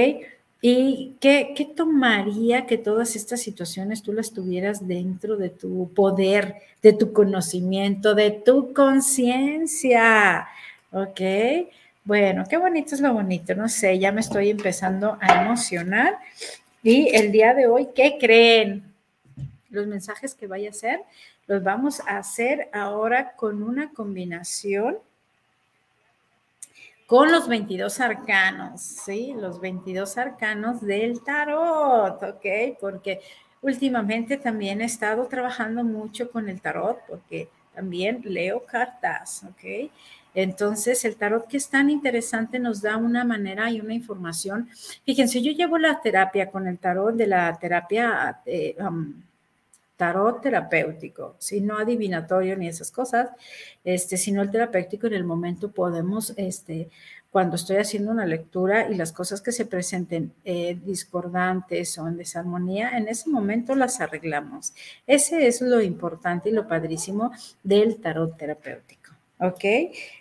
¿Y 0.61 1.15
qué, 1.21 1.53
qué 1.55 1.65
tomaría 1.65 2.65
que 2.65 2.77
todas 2.77 3.15
estas 3.15 3.41
situaciones 3.41 4.03
tú 4.03 4.11
las 4.11 4.31
tuvieras 4.31 4.87
dentro 4.87 5.37
de 5.37 5.49
tu 5.49 5.91
poder, 5.93 6.55
de 6.81 6.93
tu 6.93 7.13
conocimiento, 7.13 8.13
de 8.13 8.31
tu 8.31 8.73
conciencia? 8.73 10.47
¿Ok? 10.91 11.21
Bueno, 12.03 12.43
qué 12.49 12.57
bonito 12.57 12.95
es 12.95 13.01
lo 13.01 13.13
bonito, 13.13 13.53
no 13.53 13.69
sé, 13.69 13.99
ya 13.99 14.11
me 14.11 14.21
estoy 14.21 14.49
empezando 14.49 15.17
a 15.21 15.43
emocionar. 15.43 16.17
Y 16.81 17.15
el 17.15 17.31
día 17.31 17.53
de 17.53 17.67
hoy, 17.67 17.89
¿qué 17.93 18.17
creen? 18.19 18.93
Los 19.69 19.87
mensajes 19.87 20.33
que 20.33 20.47
vaya 20.47 20.69
a 20.69 20.71
hacer 20.71 21.01
los 21.49 21.63
vamos 21.63 21.99
a 22.01 22.17
hacer 22.19 22.69
ahora 22.73 23.33
con 23.35 23.63
una 23.63 23.91
combinación 23.91 24.99
con 27.07 27.31
los 27.31 27.47
22 27.47 27.99
arcanos, 28.01 28.81
¿sí? 28.81 29.33
Los 29.35 29.59
22 29.59 30.19
arcanos 30.19 30.79
del 30.79 31.23
tarot, 31.23 32.21
¿ok? 32.21 32.77
Porque 32.79 33.19
últimamente 33.63 34.37
también 34.37 34.79
he 34.81 34.85
estado 34.85 35.25
trabajando 35.27 35.83
mucho 35.83 36.29
con 36.29 36.49
el 36.49 36.61
tarot 36.61 36.99
porque 37.07 37.49
también 37.79 38.19
leo 38.25 38.65
cartas, 38.65 39.45
¿ok? 39.49 39.89
Entonces, 40.35 41.05
el 41.05 41.15
tarot 41.15 41.47
que 41.47 41.55
es 41.55 41.69
tan 41.69 41.89
interesante 41.89 42.59
nos 42.59 42.81
da 42.81 42.97
una 42.97 43.23
manera 43.23 43.71
y 43.71 43.79
una 43.79 43.93
información. 43.93 44.67
Fíjense, 45.05 45.41
yo 45.41 45.53
llevo 45.53 45.77
la 45.77 46.01
terapia 46.01 46.51
con 46.51 46.67
el 46.67 46.77
tarot 46.77 47.15
de 47.15 47.27
la 47.27 47.57
terapia 47.57 48.41
eh, 48.45 48.75
tarot 49.99 50.39
terapéutico, 50.41 51.35
si 51.39 51.59
no 51.59 51.77
adivinatorio 51.77 52.55
ni 52.55 52.69
esas 52.69 52.89
cosas, 52.89 53.31
este, 53.83 54.15
sino 54.15 54.41
el 54.41 54.49
terapéutico 54.49 55.07
en 55.07 55.13
el 55.13 55.25
momento 55.25 55.71
podemos, 55.71 56.33
este, 56.37 56.87
cuando 57.31 57.57
estoy 57.57 57.75
haciendo 57.75 58.09
una 58.09 58.25
lectura 58.25 58.89
y 58.89 58.95
las 58.95 59.11
cosas 59.11 59.41
que 59.41 59.51
se 59.51 59.65
presenten 59.65 60.31
eh, 60.45 60.79
discordantes 60.85 61.97
o 61.97 62.07
en 62.07 62.15
desarmonía, 62.15 62.97
en 62.97 63.09
ese 63.09 63.29
momento 63.29 63.75
las 63.75 63.99
arreglamos. 63.99 64.73
Ese 65.05 65.47
es 65.47 65.59
lo 65.59 65.81
importante 65.81 66.47
y 66.47 66.53
lo 66.53 66.65
padrísimo 66.65 67.33
del 67.61 67.99
tarot 67.99 68.37
terapéutico. 68.37 69.11
¿Ok? 69.41 69.65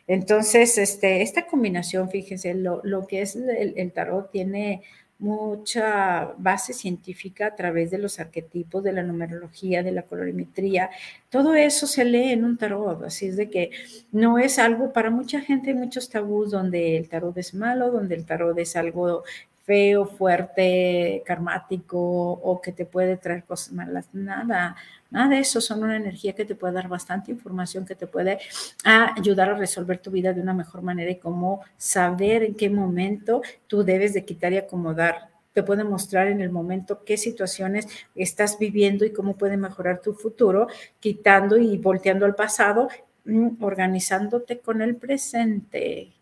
Entonces, 0.08 0.76
este, 0.76 1.22
esta 1.22 1.46
combinación, 1.46 2.10
fíjense, 2.10 2.52
lo, 2.54 3.06
que 3.06 3.22
es 3.22 3.36
el, 3.36 3.92
tarot 3.92 4.32
tiene 4.32 4.82
mucha 5.18 6.32
base 6.38 6.72
científica 6.72 7.46
a 7.48 7.56
través 7.56 7.90
de 7.90 7.98
los 7.98 8.20
arquetipos, 8.20 8.84
de 8.84 8.92
la 8.92 9.02
numerología, 9.02 9.82
de 9.82 9.92
la 9.92 10.02
colorimetría. 10.02 10.90
Todo 11.30 11.54
eso 11.54 11.86
se 11.86 12.04
lee 12.04 12.32
en 12.32 12.44
un 12.44 12.56
tarot, 12.56 13.02
así 13.04 13.26
es 13.26 13.36
de 13.36 13.50
que 13.50 13.70
no 14.12 14.38
es 14.38 14.58
algo, 14.58 14.92
para 14.92 15.10
mucha 15.10 15.40
gente 15.40 15.74
muchos 15.74 16.08
tabús 16.08 16.50
donde 16.50 16.96
el 16.96 17.08
tarot 17.08 17.36
es 17.36 17.54
malo, 17.54 17.90
donde 17.90 18.14
el 18.14 18.24
tarot 18.24 18.58
es 18.58 18.76
algo 18.76 19.24
feo, 19.64 20.06
fuerte, 20.06 21.22
karmático 21.26 21.98
o 22.00 22.60
que 22.62 22.72
te 22.72 22.86
puede 22.86 23.18
traer 23.18 23.44
cosas 23.44 23.72
malas. 23.72 24.08
Nada, 24.14 24.76
Nada 25.10 25.28
de 25.30 25.38
eso, 25.38 25.60
son 25.60 25.82
una 25.82 25.96
energía 25.96 26.34
que 26.34 26.44
te 26.44 26.54
puede 26.54 26.74
dar 26.74 26.88
bastante 26.88 27.30
información, 27.30 27.86
que 27.86 27.94
te 27.94 28.06
puede 28.06 28.38
ayudar 28.84 29.50
a 29.50 29.54
resolver 29.54 29.98
tu 29.98 30.10
vida 30.10 30.34
de 30.34 30.42
una 30.42 30.52
mejor 30.52 30.82
manera 30.82 31.10
y 31.10 31.16
cómo 31.16 31.62
saber 31.78 32.42
en 32.42 32.54
qué 32.54 32.68
momento 32.68 33.40
tú 33.66 33.82
debes 33.82 34.12
de 34.12 34.24
quitar 34.24 34.52
y 34.52 34.58
acomodar. 34.58 35.30
Te 35.58 35.64
puede 35.64 35.82
mostrar 35.82 36.28
en 36.28 36.40
el 36.40 36.50
momento 36.50 37.02
qué 37.04 37.16
situaciones 37.16 37.88
estás 38.14 38.60
viviendo 38.60 39.04
y 39.04 39.12
cómo 39.12 39.36
puede 39.36 39.56
mejorar 39.56 40.00
tu 40.00 40.14
futuro, 40.14 40.68
quitando 41.00 41.56
y 41.56 41.76
volteando 41.78 42.26
al 42.26 42.36
pasado, 42.36 42.88
mm, 43.24 43.60
organizándote 43.60 44.60
con 44.60 44.82
el 44.82 44.94
presente. 44.94 46.12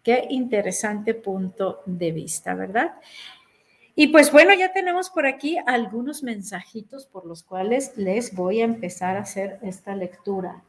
Qué 0.00 0.28
interesante 0.30 1.12
punto 1.14 1.82
de 1.86 2.12
vista, 2.12 2.54
¿verdad? 2.54 2.92
Y 3.96 4.06
pues 4.12 4.30
bueno, 4.30 4.54
ya 4.54 4.72
tenemos 4.72 5.10
por 5.10 5.26
aquí 5.26 5.58
algunos 5.66 6.22
mensajitos 6.22 7.04
por 7.06 7.26
los 7.26 7.42
cuales 7.42 7.96
les 7.96 8.32
voy 8.32 8.60
a 8.60 8.64
empezar 8.64 9.16
a 9.16 9.22
hacer 9.22 9.58
esta 9.62 9.96
lectura. 9.96 10.62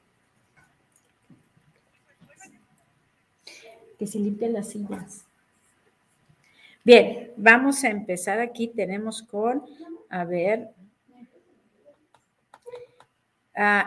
Que 3.99 4.07
se 4.07 4.17
limpien 4.17 4.53
las 4.53 4.69
sillas. 4.69 5.25
Bien, 6.85 7.31
vamos 7.35 7.83
a 7.83 7.89
empezar 7.89 8.39
aquí. 8.39 8.67
Tenemos 8.67 9.23
con, 9.23 9.63
a 10.07 10.23
ver, 10.23 10.69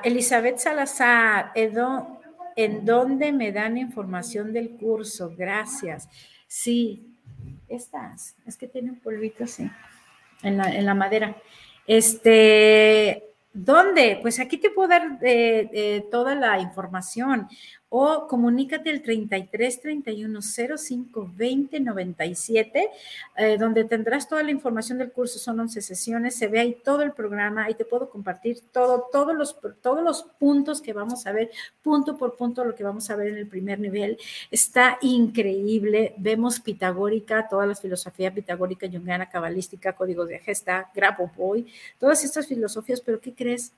Elizabeth 0.03 0.59
Salazar, 0.59 1.53
¿en 1.55 2.85
dónde 2.85 3.33
me 3.33 3.53
dan 3.53 3.79
información 3.79 4.53
del 4.53 4.71
curso? 4.71 5.33
Gracias. 5.39 6.09
Sí, 6.49 7.07
estas, 7.69 8.35
es 8.45 8.57
que 8.57 8.67
tiene 8.67 8.91
un 8.91 8.99
polvito 8.99 9.45
así, 9.45 9.71
en 10.43 10.57
la, 10.57 10.95
madera. 10.95 11.37
Este, 11.87 13.23
¿dónde? 13.53 14.19
Pues 14.21 14.41
aquí 14.41 14.57
te 14.57 14.71
puedo 14.71 14.89
dar 14.89 15.21
eh, 15.23 15.71
eh, 15.73 16.09
toda 16.11 16.35
la 16.35 16.59
información. 16.59 17.47
O 17.91 18.27
comunícate 18.29 18.91
al 18.91 19.03
33 19.03 19.81
31 19.81 20.41
05 20.43 21.33
20 21.35 21.81
97, 21.81 22.91
donde 23.59 23.85
tendrás 23.85 24.29
toda 24.29 24.43
la 24.43 24.51
información 24.51 24.99
del 24.99 25.13
curso. 25.13 25.39
Son 25.39 25.59
11 25.59 25.81
sesiones, 25.81 26.37
se 26.37 26.49
ve 26.49 26.61
ahí 26.61 26.77
todo 26.85 27.03
el 27.03 27.13
programa, 27.13 27.65
ahí 27.65 27.75
te 27.75 27.85
puedo 27.85 28.11
compartir 28.11 28.61
todo, 28.73 29.09
todos 29.11 29.35
los, 29.35 29.57
todos 29.81 30.03
los 30.03 30.23
puntos 30.39 30.83
que 30.83 30.93
vamos 30.93 31.27
a 31.27 31.33
ver, 31.33 31.51
punto 31.83 32.17
por 32.17 32.37
punto, 32.37 32.65
lo 32.65 32.75
que 32.75 32.85
vamos 32.85 33.09
a 33.11 33.17
ver 33.17 33.29
en 33.29 33.39
el 33.39 33.47
primer 33.47 33.81
nivel. 33.81 34.19
Está 34.51 34.99
increíble. 35.01 36.15
Vemos 36.19 36.61
pitagórica, 36.61 37.49
toda 37.49 37.67
la 37.67 37.75
filosofía 37.75 38.33
pitagórica, 38.33 38.89
jungiana, 38.89 39.29
cabalística, 39.29 39.95
códigos 39.95 40.29
de 40.29 40.39
gesta, 40.39 40.91
Grabovoi, 40.95 41.67
todas 41.99 42.25
estas 42.25 42.47
filosofías, 42.47 43.01
pero 43.01 43.21
¿qué 43.21 43.35
crees? 43.35 43.73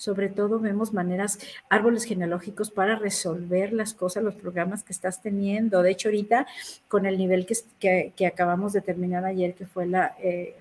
Sobre 0.00 0.30
todo 0.30 0.58
vemos 0.58 0.94
maneras, 0.94 1.38
árboles 1.68 2.04
genealógicos 2.04 2.70
para 2.70 2.96
resolver 2.96 3.74
las 3.74 3.92
cosas, 3.92 4.22
los 4.22 4.34
programas 4.34 4.82
que 4.82 4.94
estás 4.94 5.20
teniendo. 5.20 5.82
De 5.82 5.90
hecho, 5.90 6.08
ahorita 6.08 6.46
con 6.88 7.04
el 7.04 7.18
nivel 7.18 7.44
que, 7.44 8.14
que, 8.16 8.26
acabamos 8.26 8.72
de 8.72 8.80
terminar 8.80 9.26
ayer, 9.26 9.52
que 9.52 9.66
fue 9.66 9.84
la, 9.84 10.16
eh, 10.22 10.56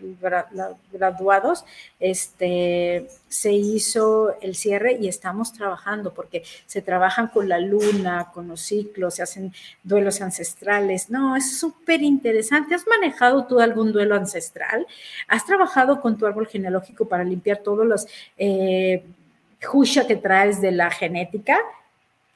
graduados, 0.92 1.64
este, 2.02 3.08
se 3.30 3.54
hizo 3.54 4.38
el 4.42 4.56
cierre 4.56 4.98
y 5.00 5.08
estamos 5.08 5.54
trabajando 5.54 6.14
porque 6.14 6.44
se 6.66 6.82
trabajan 6.82 7.30
con 7.30 7.48
la 7.48 7.60
luna, 7.60 8.32
con 8.34 8.50
los 8.50 8.60
ciclos, 8.60 9.16
se 9.16 9.24
hacen 9.24 9.54
duelos 9.84 10.20
ancestrales. 10.20 11.10
No, 11.10 11.38
es 11.38 11.58
súper 11.58 12.02
interesante. 12.02 12.76
¿Has 12.76 12.86
manejado 12.86 13.46
tú 13.46 13.62
algún 13.62 13.94
duelo 13.94 14.16
ancestral? 14.16 14.86
¿Has 15.30 15.46
trabajado 15.46 16.02
con 16.02 16.18
tu 16.18 16.26
árbol 16.26 16.46
genealógico 16.48 17.08
para 17.08 17.24
limpiar 17.24 17.60
todos 17.60 17.88
los... 17.88 18.06
Eh, 18.38 19.02
jusha 19.62 20.08
que 20.08 20.16
traes 20.16 20.62
de 20.62 20.72
la 20.72 20.90
genética. 20.90 21.58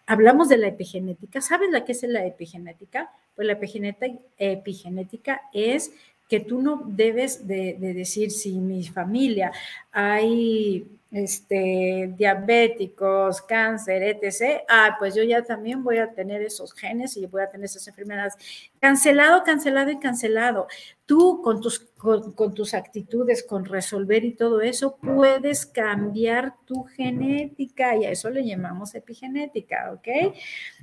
Hablamos 0.05 0.49
de 0.49 0.57
la 0.57 0.67
epigenética. 0.67 1.41
¿Sabes 1.41 1.69
la 1.71 1.85
que 1.85 1.93
es 1.93 2.03
la 2.03 2.25
epigenética? 2.25 3.11
Pues 3.35 3.47
la 3.47 3.53
epigenética, 3.53 4.19
epigenética 4.37 5.41
es 5.53 5.91
que 6.33 6.39
tú 6.39 6.63
no 6.63 6.81
debes 6.87 7.45
de, 7.45 7.77
de 7.79 7.93
decir 7.93 8.31
si 8.31 8.53
mi 8.53 8.83
familia 8.83 9.51
hay 9.91 10.83
este, 11.13 12.11
diabéticos, 12.17 13.43
cáncer, 13.43 14.01
etc., 14.01 14.63
ah, 14.67 14.95
pues 14.97 15.13
yo 15.13 15.21
ya 15.21 15.43
también 15.43 15.83
voy 15.83 15.99
a 15.99 16.11
tener 16.11 16.41
esos 16.41 16.73
genes 16.73 17.15
y 17.15 17.27
voy 17.27 17.43
a 17.43 17.51
tener 17.51 17.65
esas 17.65 17.87
enfermedades. 17.87 18.33
Cancelado, 18.79 19.43
cancelado 19.43 19.91
y 19.91 19.99
cancelado. 19.99 20.67
Tú 21.05 21.41
con 21.43 21.61
tus, 21.61 21.79
con, 21.79 22.55
tus 22.55 22.73
actitudes, 22.73 23.43
con 23.43 23.63
resolver 23.65 24.25
y 24.25 24.33
todo 24.33 24.61
eso, 24.61 24.97
puedes 24.97 25.67
cambiar 25.67 26.55
tu 26.65 26.83
genética 26.85 27.95
y 27.95 28.05
a 28.05 28.09
eso 28.09 28.31
le 28.31 28.43
llamamos 28.43 28.95
epigenética, 28.95 29.91
¿ok? 29.93 30.33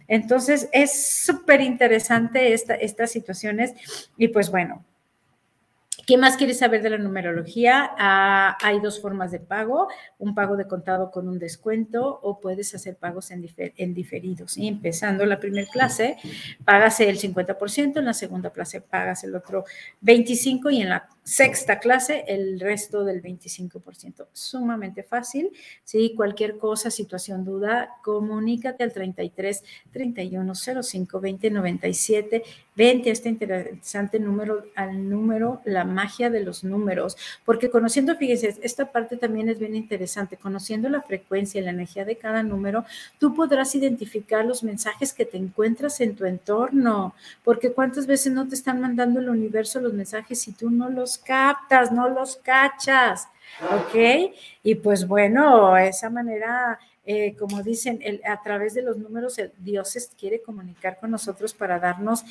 Entonces 0.07 0.69
es 0.73 1.25
súper 1.25 1.61
interesante 1.61 2.53
esta, 2.53 2.77
estas 2.77 3.11
situaciones 3.11 3.75
y 4.17 4.29
pues 4.29 4.49
bueno, 4.49 4.85
¿Qué 6.07 6.17
más 6.17 6.37
quieres 6.37 6.59
saber 6.59 6.83
de 6.83 6.91
la 6.91 6.99
numerología? 6.99 7.91
Ah, 7.99 8.57
hay 8.63 8.81
dos 8.81 9.01
formas 9.01 9.31
de 9.31 9.41
pago, 9.41 9.89
un 10.19 10.35
pago 10.35 10.57
de 10.57 10.67
contado 10.67 11.11
con 11.11 11.29
un 11.29 11.39
descuento 11.39 12.21
o 12.23 12.41
puedes 12.41 12.75
hacer 12.75 12.97
pagos 12.97 13.31
en, 13.31 13.95
diferidos. 13.95 14.57
Y 14.57 14.69
empezando 14.69 15.27
la 15.27 15.41
primera 15.41 15.69
clase, 15.71 16.17
pagas 16.65 17.01
el 17.01 17.19
50%, 17.19 17.99
en 17.99 18.05
la 18.05 18.15
segunda 18.15 18.51
clase 18.51 18.81
pagas 18.81 19.25
el 19.25 19.35
otro 19.35 19.65
25% 20.03 20.73
y 20.73 20.83
en 20.83 20.89
la 20.91 21.09
sexta 21.31 21.79
clase 21.79 22.25
el 22.27 22.59
resto 22.59 23.05
del 23.05 23.23
25%. 23.23 24.27
Sumamente 24.33 25.05
fácil. 25.05 25.53
Si 25.85 26.13
cualquier 26.17 26.59
cosa, 26.59 26.91
situación, 26.91 27.45
duda, 27.45 27.99
comunícate 28.03 28.83
al 28.83 28.93
33 28.93 29.63
31 29.93 30.55
05 30.83 31.21
20 31.21 31.51
97 31.53 32.43
20 32.81 33.11
este 33.11 33.29
interesante 33.29 34.19
número 34.19 34.65
al 34.75 35.09
número 35.09 35.61
la 35.67 35.85
magia 35.85 36.31
de 36.31 36.41
los 36.41 36.65
números, 36.65 37.17
porque 37.45 37.69
conociendo, 37.69 38.17
fíjense, 38.17 38.57
esta 38.63 38.91
parte 38.91 39.19
también 39.19 39.51
es 39.51 39.59
bien 39.59 39.77
interesante, 39.77 40.39
conociendo 40.39 40.89
la 40.89 41.03
frecuencia 41.03 41.61
y 41.61 41.65
la 41.65 41.73
energía 41.73 42.07
de 42.07 42.17
cada 42.17 42.43
número, 42.43 42.87
tú 43.19 43.35
podrás 43.35 43.75
identificar 43.75 44.47
los 44.47 44.63
mensajes 44.63 45.13
que 45.13 45.27
te 45.27 45.37
encuentras 45.37 46.01
en 46.01 46.17
tu 46.17 46.25
entorno, 46.25 47.15
porque 47.45 47.73
cuántas 47.73 48.07
veces 48.07 48.33
no 48.33 48.49
te 48.49 48.55
están 48.55 48.81
mandando 48.81 49.21
el 49.21 49.29
universo 49.29 49.79
los 49.81 49.93
mensajes 49.93 50.41
si 50.41 50.53
tú 50.53 50.71
no 50.71 50.89
los 50.89 51.20
captas, 51.21 51.93
no 51.93 52.09
los 52.09 52.37
cachas, 52.37 53.29
¿ok? 53.63 54.33
Y 54.63 54.75
pues 54.77 55.07
bueno, 55.07 55.77
esa 55.77 56.11
manera... 56.11 56.79
Eh, 57.07 57.35
como 57.39 57.63
dicen, 57.63 57.99
a 58.25 58.41
través 58.41 58.75
de 58.75 58.83
los 58.83 58.97
números, 58.97 59.35
Dios 59.59 60.11
quiere 60.17 60.43
comunicar 60.43 60.99
con 61.01 61.11
nosotros 61.11 61.55
para 61.55 61.81
darnos 61.81 62.23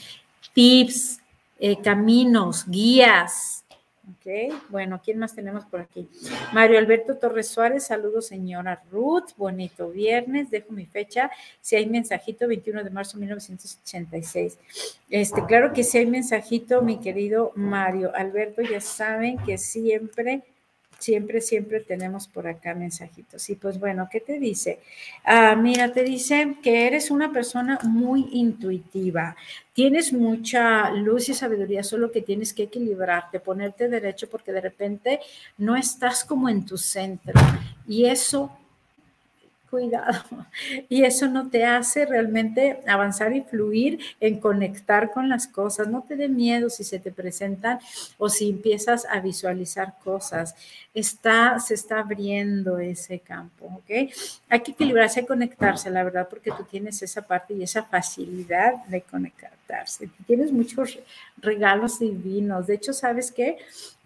tips, 0.54 1.19
eh, 1.60 1.82
caminos, 1.82 2.65
guías. 2.67 3.59
Ok, 4.10 4.54
bueno, 4.69 5.00
¿quién 5.04 5.19
más 5.19 5.36
tenemos 5.36 5.65
por 5.65 5.82
aquí? 5.82 6.10
Mario 6.52 6.80
Alberto 6.80 7.17
Torres 7.17 7.48
Suárez, 7.50 7.86
saludos 7.86 8.28
señora 8.28 8.82
Ruth, 8.91 9.36
bonito 9.38 9.89
viernes, 9.89 10.50
dejo 10.50 10.72
mi 10.72 10.86
fecha, 10.88 11.30
si 11.62 11.76
hay 11.76 11.86
mensajito, 11.86 12.48
21 12.48 12.84
de 12.84 12.89
marzo 12.89 13.17
de 13.17 13.22
1986. 13.26 14.58
Este, 15.12 15.45
claro 15.45 15.74
que 15.74 15.84
si 15.84 16.00
hay 16.00 16.08
mensajito, 16.08 16.82
mi 16.82 17.00
querido 17.00 17.52
Mario 17.56 18.12
Alberto, 18.15 18.63
ya 18.63 18.82
saben 18.82 19.38
que 19.39 19.60
siempre 19.60 20.41
siempre, 21.00 21.42
siempre 21.42 21.80
tenemos 21.80 22.28
por 22.28 22.48
acá 22.48 22.76
mensajitos. 22.76 23.50
Y 23.50 23.56
pues 23.56 23.80
bueno, 23.80 24.08
¿qué 24.12 24.20
te 24.20 24.40
dice? 24.40 24.80
Ah, 25.24 25.56
mira, 25.56 25.92
te 25.92 26.04
dice 26.04 26.58
que 26.62 26.88
eres 26.88 27.10
una 27.10 27.32
persona 27.32 27.80
muy 27.84 28.28
intuitiva, 28.32 29.36
tienes 29.74 30.14
mucha 30.14 30.92
luz 30.92 31.30
y 31.30 31.34
sabiduría, 31.34 31.84
solo 31.84 32.12
que 32.12 32.22
tienes 32.22 32.54
que 32.54 32.64
equilibrarte, 32.64 33.40
ponerte 33.40 33.88
derecho 33.88 34.30
porque 34.30 34.52
de 34.52 34.62
repente 34.62 35.20
no 35.58 35.76
estás 35.76 36.24
como 36.26 36.50
en 36.50 36.66
tu 36.66 36.78
centro. 36.78 37.34
Y 37.88 38.06
eso 38.06 38.52
cuidado. 39.69 40.23
Y 40.89 41.03
eso 41.03 41.27
no 41.27 41.49
te 41.49 41.65
hace 41.65 42.05
realmente 42.05 42.82
avanzar 42.88 43.34
y 43.34 43.41
fluir 43.41 43.99
en 44.19 44.39
conectar 44.39 45.12
con 45.12 45.29
las 45.29 45.47
cosas. 45.47 45.88
No 45.88 46.03
te 46.08 46.15
dé 46.15 46.27
miedo 46.27 46.69
si 46.69 46.84
se 46.84 46.99
te 46.99 47.12
presentan 47.12 47.79
o 48.17 48.29
si 48.29 48.49
empiezas 48.49 49.05
a 49.05 49.19
visualizar 49.19 49.95
cosas. 50.03 50.55
Está, 50.93 51.60
se 51.60 51.75
está 51.75 51.99
abriendo 51.99 52.79
ese 52.79 53.19
campo, 53.19 53.65
¿ok? 53.65 54.12
Hay 54.49 54.60
que 54.62 54.71
equilibrarse 54.71 55.21
y 55.21 55.25
conectarse, 55.25 55.89
la 55.89 56.03
verdad, 56.03 56.27
porque 56.29 56.51
tú 56.51 56.63
tienes 56.63 57.01
esa 57.01 57.21
parte 57.21 57.53
y 57.53 57.63
esa 57.63 57.84
facilidad 57.84 58.86
de 58.86 59.01
conectarse. 59.01 60.10
Tienes 60.25 60.51
muchos 60.51 60.99
regalos 61.38 61.99
divinos. 61.99 62.67
De 62.67 62.75
hecho, 62.75 62.93
¿sabes 62.93 63.32
qué? 63.32 63.58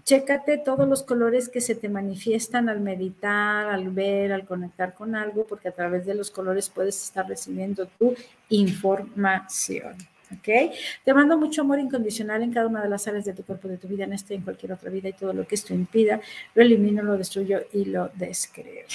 Chécate 0.05 0.57
todos 0.57 0.87
los 0.87 1.03
colores 1.03 1.47
que 1.47 1.61
se 1.61 1.75
te 1.75 1.87
manifiestan 1.87 2.67
al 2.67 2.81
meditar, 2.81 3.67
al 3.69 3.89
ver, 3.89 4.33
al 4.33 4.45
conectar 4.45 4.93
con 4.93 5.15
algo, 5.15 5.47
porque 5.47 5.69
a 5.69 5.71
través 5.71 6.05
de 6.05 6.13
los 6.13 6.29
colores 6.29 6.69
puedes 6.69 7.01
estar 7.01 7.27
recibiendo 7.27 7.87
tu 7.97 8.13
información. 8.49 9.95
¿Ok? 10.31 10.73
Te 11.05 11.13
mando 11.13 11.37
mucho 11.37 11.61
amor 11.61 11.79
incondicional 11.79 12.41
en 12.41 12.51
cada 12.51 12.67
una 12.67 12.81
de 12.81 12.89
las 12.89 13.07
áreas 13.07 13.23
de 13.23 13.33
tu 13.33 13.43
cuerpo, 13.43 13.67
de 13.67 13.77
tu 13.77 13.87
vida, 13.87 14.03
en 14.03 14.13
esta 14.13 14.33
y 14.33 14.37
en 14.37 14.43
cualquier 14.43 14.73
otra 14.73 14.89
vida, 14.89 15.07
y 15.09 15.13
todo 15.13 15.31
lo 15.31 15.47
que 15.47 15.55
esto 15.55 15.73
impida, 15.73 16.19
lo 16.55 16.63
elimino, 16.63 17.03
lo 17.03 17.17
destruyo 17.17 17.61
y 17.71 17.85
lo 17.85 18.09
descreo. 18.15 18.85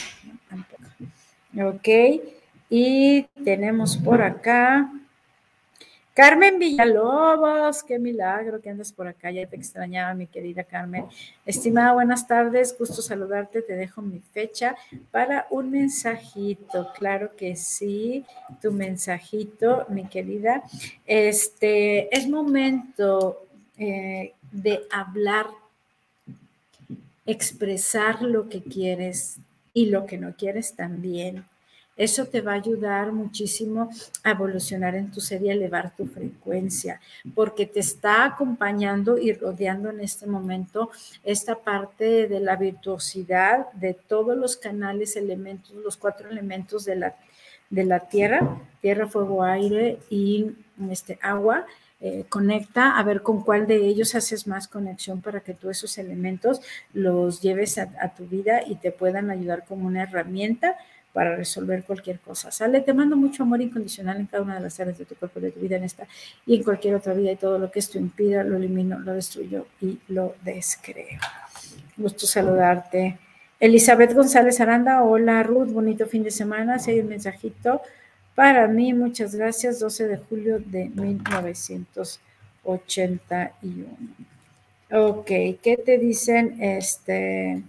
¿Ok? 1.64 1.88
Y 2.68 3.22
tenemos 3.44 3.96
por 3.96 4.20
acá 4.20 4.90
Carmen 6.18 6.58
Villalobos, 6.58 7.84
qué 7.84 7.96
milagro 7.96 8.60
que 8.60 8.70
andas 8.70 8.90
por 8.90 9.06
acá, 9.06 9.30
ya 9.30 9.46
te 9.46 9.54
extrañaba 9.54 10.14
mi 10.14 10.26
querida 10.26 10.64
Carmen. 10.64 11.04
Estimada, 11.46 11.92
buenas 11.92 12.26
tardes, 12.26 12.76
gusto 12.76 13.02
saludarte, 13.02 13.62
te 13.62 13.76
dejo 13.76 14.02
mi 14.02 14.18
fecha 14.18 14.74
para 15.12 15.46
un 15.48 15.70
mensajito, 15.70 16.88
claro 16.98 17.36
que 17.36 17.54
sí, 17.54 18.24
tu 18.60 18.72
mensajito, 18.72 19.86
mi 19.90 20.08
querida. 20.08 20.64
Este, 21.06 22.12
es 22.12 22.28
momento 22.28 23.46
eh, 23.76 24.32
de 24.50 24.80
hablar, 24.90 25.46
expresar 27.26 28.22
lo 28.22 28.48
que 28.48 28.60
quieres 28.60 29.36
y 29.72 29.86
lo 29.86 30.04
que 30.04 30.18
no 30.18 30.34
quieres 30.34 30.74
también 30.74 31.44
eso 31.98 32.26
te 32.26 32.40
va 32.40 32.52
a 32.52 32.54
ayudar 32.54 33.12
muchísimo 33.12 33.90
a 34.22 34.30
evolucionar 34.30 34.94
en 34.94 35.10
tu 35.10 35.20
ser 35.20 35.42
y 35.42 35.50
elevar 35.50 35.94
tu 35.96 36.06
frecuencia, 36.06 37.00
porque 37.34 37.66
te 37.66 37.80
está 37.80 38.24
acompañando 38.24 39.18
y 39.18 39.32
rodeando 39.32 39.90
en 39.90 40.00
este 40.00 40.26
momento 40.26 40.90
esta 41.24 41.56
parte 41.56 42.28
de 42.28 42.40
la 42.40 42.54
virtuosidad 42.56 43.70
de 43.72 43.94
todos 43.94 44.36
los 44.36 44.56
canales, 44.56 45.16
elementos, 45.16 45.72
los 45.72 45.96
cuatro 45.96 46.30
elementos 46.30 46.84
de 46.84 46.96
la, 46.96 47.16
de 47.68 47.84
la 47.84 48.00
tierra, 48.00 48.60
tierra, 48.80 49.08
fuego, 49.08 49.42
aire 49.42 49.98
y 50.08 50.52
este, 50.90 51.18
agua. 51.20 51.66
Eh, 52.00 52.26
conecta 52.28 52.96
a 52.96 53.02
ver 53.02 53.22
con 53.22 53.42
cuál 53.42 53.66
de 53.66 53.84
ellos 53.84 54.14
haces 54.14 54.46
más 54.46 54.68
conexión 54.68 55.20
para 55.20 55.40
que 55.40 55.52
tú 55.52 55.68
esos 55.68 55.98
elementos 55.98 56.60
los 56.92 57.42
lleves 57.42 57.76
a, 57.76 57.92
a 58.00 58.14
tu 58.14 58.24
vida 58.24 58.60
y 58.64 58.76
te 58.76 58.92
puedan 58.92 59.32
ayudar 59.32 59.64
como 59.64 59.88
una 59.88 60.04
herramienta 60.04 60.76
para 61.18 61.34
resolver 61.34 61.82
cualquier 61.82 62.20
cosa. 62.20 62.52
Sale, 62.52 62.80
te 62.80 62.94
mando 62.94 63.16
mucho 63.16 63.42
amor 63.42 63.60
incondicional 63.60 64.20
en 64.20 64.26
cada 64.26 64.44
una 64.44 64.54
de 64.54 64.60
las 64.60 64.78
áreas 64.78 64.98
de 64.98 65.04
tu 65.04 65.16
cuerpo, 65.16 65.40
de 65.40 65.50
tu 65.50 65.58
vida 65.58 65.74
en 65.74 65.82
esta 65.82 66.06
y 66.46 66.54
en 66.54 66.62
cualquier 66.62 66.94
otra 66.94 67.12
vida 67.12 67.32
y 67.32 67.36
todo 67.36 67.58
lo 67.58 67.72
que 67.72 67.80
esto 67.80 67.98
impida, 67.98 68.44
lo 68.44 68.56
elimino, 68.56 69.00
lo 69.00 69.14
destruyo 69.14 69.66
y 69.80 69.98
lo 70.06 70.36
descreo. 70.44 71.18
Gusto 71.96 72.24
saludarte. 72.24 73.18
Elizabeth 73.58 74.14
González 74.14 74.60
Aranda, 74.60 75.02
hola 75.02 75.42
Ruth, 75.42 75.72
bonito 75.72 76.06
fin 76.06 76.22
de 76.22 76.30
semana. 76.30 76.78
Si 76.78 76.92
hay 76.92 77.00
un 77.00 77.08
mensajito 77.08 77.82
para 78.36 78.68
mí, 78.68 78.94
muchas 78.94 79.34
gracias. 79.34 79.80
12 79.80 80.06
de 80.06 80.18
julio 80.18 80.60
de 80.64 80.88
1981. 80.90 83.88
Ok, 84.92 85.26
¿qué 85.26 85.82
te 85.84 85.98
dicen? 85.98 86.62
Este, 86.62 87.60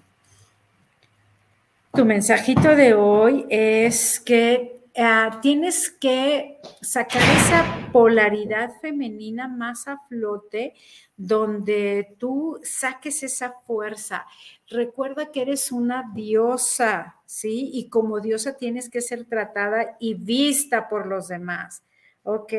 tu 1.93 2.05
mensajito 2.05 2.75
de 2.75 2.93
hoy 2.93 3.45
es 3.49 4.19
que 4.19 4.85
ah, 4.97 5.39
tienes 5.41 5.89
que 5.89 6.59
sacar 6.81 7.21
esa 7.21 7.89
polaridad 7.91 8.79
femenina 8.79 9.47
más 9.47 9.87
a 9.87 9.97
flote, 10.07 10.75
donde 11.17 12.15
tú 12.19 12.59
saques 12.63 13.23
esa 13.23 13.53
fuerza. 13.65 14.25
Recuerda 14.69 15.31
que 15.31 15.41
eres 15.41 15.71
una 15.71 16.11
diosa, 16.13 17.15
¿sí? 17.25 17.71
Y 17.73 17.89
como 17.89 18.19
diosa 18.19 18.55
tienes 18.55 18.89
que 18.89 19.01
ser 19.01 19.25
tratada 19.25 19.97
y 19.99 20.13
vista 20.13 20.89
por 20.89 21.07
los 21.07 21.27
demás, 21.27 21.83
¿ok? 22.23 22.53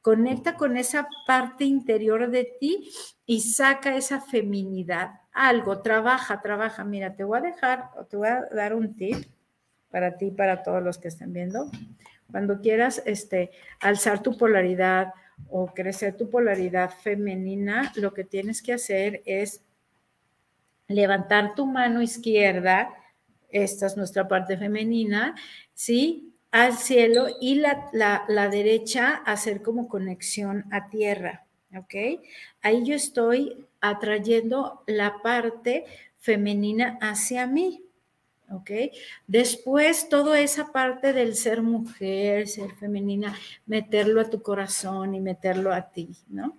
Conecta 0.00 0.56
con 0.56 0.76
esa 0.76 1.08
parte 1.26 1.64
interior 1.64 2.30
de 2.30 2.44
ti 2.60 2.90
y 3.24 3.40
saca 3.40 3.96
esa 3.96 4.20
feminidad. 4.20 5.23
Algo, 5.34 5.82
trabaja, 5.82 6.40
trabaja. 6.40 6.84
Mira, 6.84 7.14
te 7.14 7.24
voy 7.24 7.38
a 7.38 7.42
dejar, 7.42 7.90
te 8.08 8.16
voy 8.16 8.28
a 8.28 8.46
dar 8.52 8.74
un 8.74 8.96
tip 8.96 9.26
para 9.90 10.16
ti, 10.16 10.30
para 10.30 10.62
todos 10.62 10.82
los 10.82 10.96
que 10.96 11.08
estén 11.08 11.32
viendo. 11.32 11.70
Cuando 12.30 12.60
quieras 12.60 13.02
este, 13.04 13.50
alzar 13.80 14.22
tu 14.22 14.38
polaridad 14.38 15.12
o 15.50 15.66
crecer 15.66 16.16
tu 16.16 16.30
polaridad 16.30 16.90
femenina, 16.90 17.92
lo 17.96 18.14
que 18.14 18.24
tienes 18.24 18.62
que 18.62 18.72
hacer 18.72 19.22
es 19.26 19.62
levantar 20.88 21.54
tu 21.54 21.66
mano 21.66 22.00
izquierda, 22.00 22.90
esta 23.50 23.86
es 23.86 23.96
nuestra 23.96 24.26
parte 24.26 24.56
femenina, 24.56 25.34
¿sí? 25.74 26.34
al 26.54 26.74
cielo 26.74 27.26
y 27.40 27.56
la, 27.56 27.90
la, 27.92 28.48
derecha 28.48 29.22
hacer 29.26 29.60
como 29.60 29.88
conexión 29.88 30.66
a 30.70 30.88
tierra, 30.88 31.43
¿ok? 31.76 32.20
Ahí 32.62 32.84
yo 32.84 32.94
estoy 32.94 33.66
atrayendo 33.80 34.82
la 34.86 35.22
parte 35.22 35.84
femenina 36.18 36.98
hacia 37.00 37.46
mí, 37.46 37.82
¿ok? 38.50 38.70
Después, 39.26 40.08
toda 40.08 40.40
esa 40.40 40.72
parte 40.72 41.12
del 41.12 41.34
ser 41.34 41.62
mujer, 41.62 42.48
ser 42.48 42.72
femenina, 42.72 43.36
meterlo 43.66 44.20
a 44.20 44.30
tu 44.30 44.42
corazón 44.42 45.14
y 45.14 45.20
meterlo 45.20 45.72
a 45.72 45.90
ti, 45.90 46.10
¿no? 46.28 46.56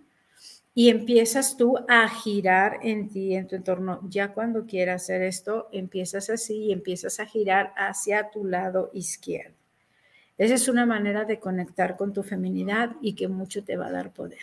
Y 0.77 0.89
empiezas 0.89 1.55
tú 1.55 1.77
a 1.87 2.07
girar 2.09 2.79
en 2.81 3.07
ti, 3.09 3.33
en 3.33 3.47
tu 3.47 3.55
entorno. 3.55 4.01
Ya 4.09 4.33
cuando 4.33 4.65
quieras 4.65 5.03
hacer 5.03 5.21
esto, 5.21 5.69
empiezas 5.71 6.29
así 6.29 6.65
y 6.65 6.73
empiezas 6.73 7.19
a 7.21 7.25
girar 7.25 7.73
hacia 7.77 8.29
tu 8.29 8.43
lado 8.43 8.91
izquierdo. 8.93 9.55
Esa 10.37 10.55
es 10.55 10.67
una 10.67 10.85
manera 10.85 11.23
de 11.23 11.39
conectar 11.39 11.95
con 11.95 12.11
tu 12.11 12.23
feminidad 12.23 12.91
y 13.01 13.15
que 13.15 13.29
mucho 13.29 13.63
te 13.63 13.77
va 13.77 13.87
a 13.87 13.91
dar 13.91 14.11
poder. 14.11 14.39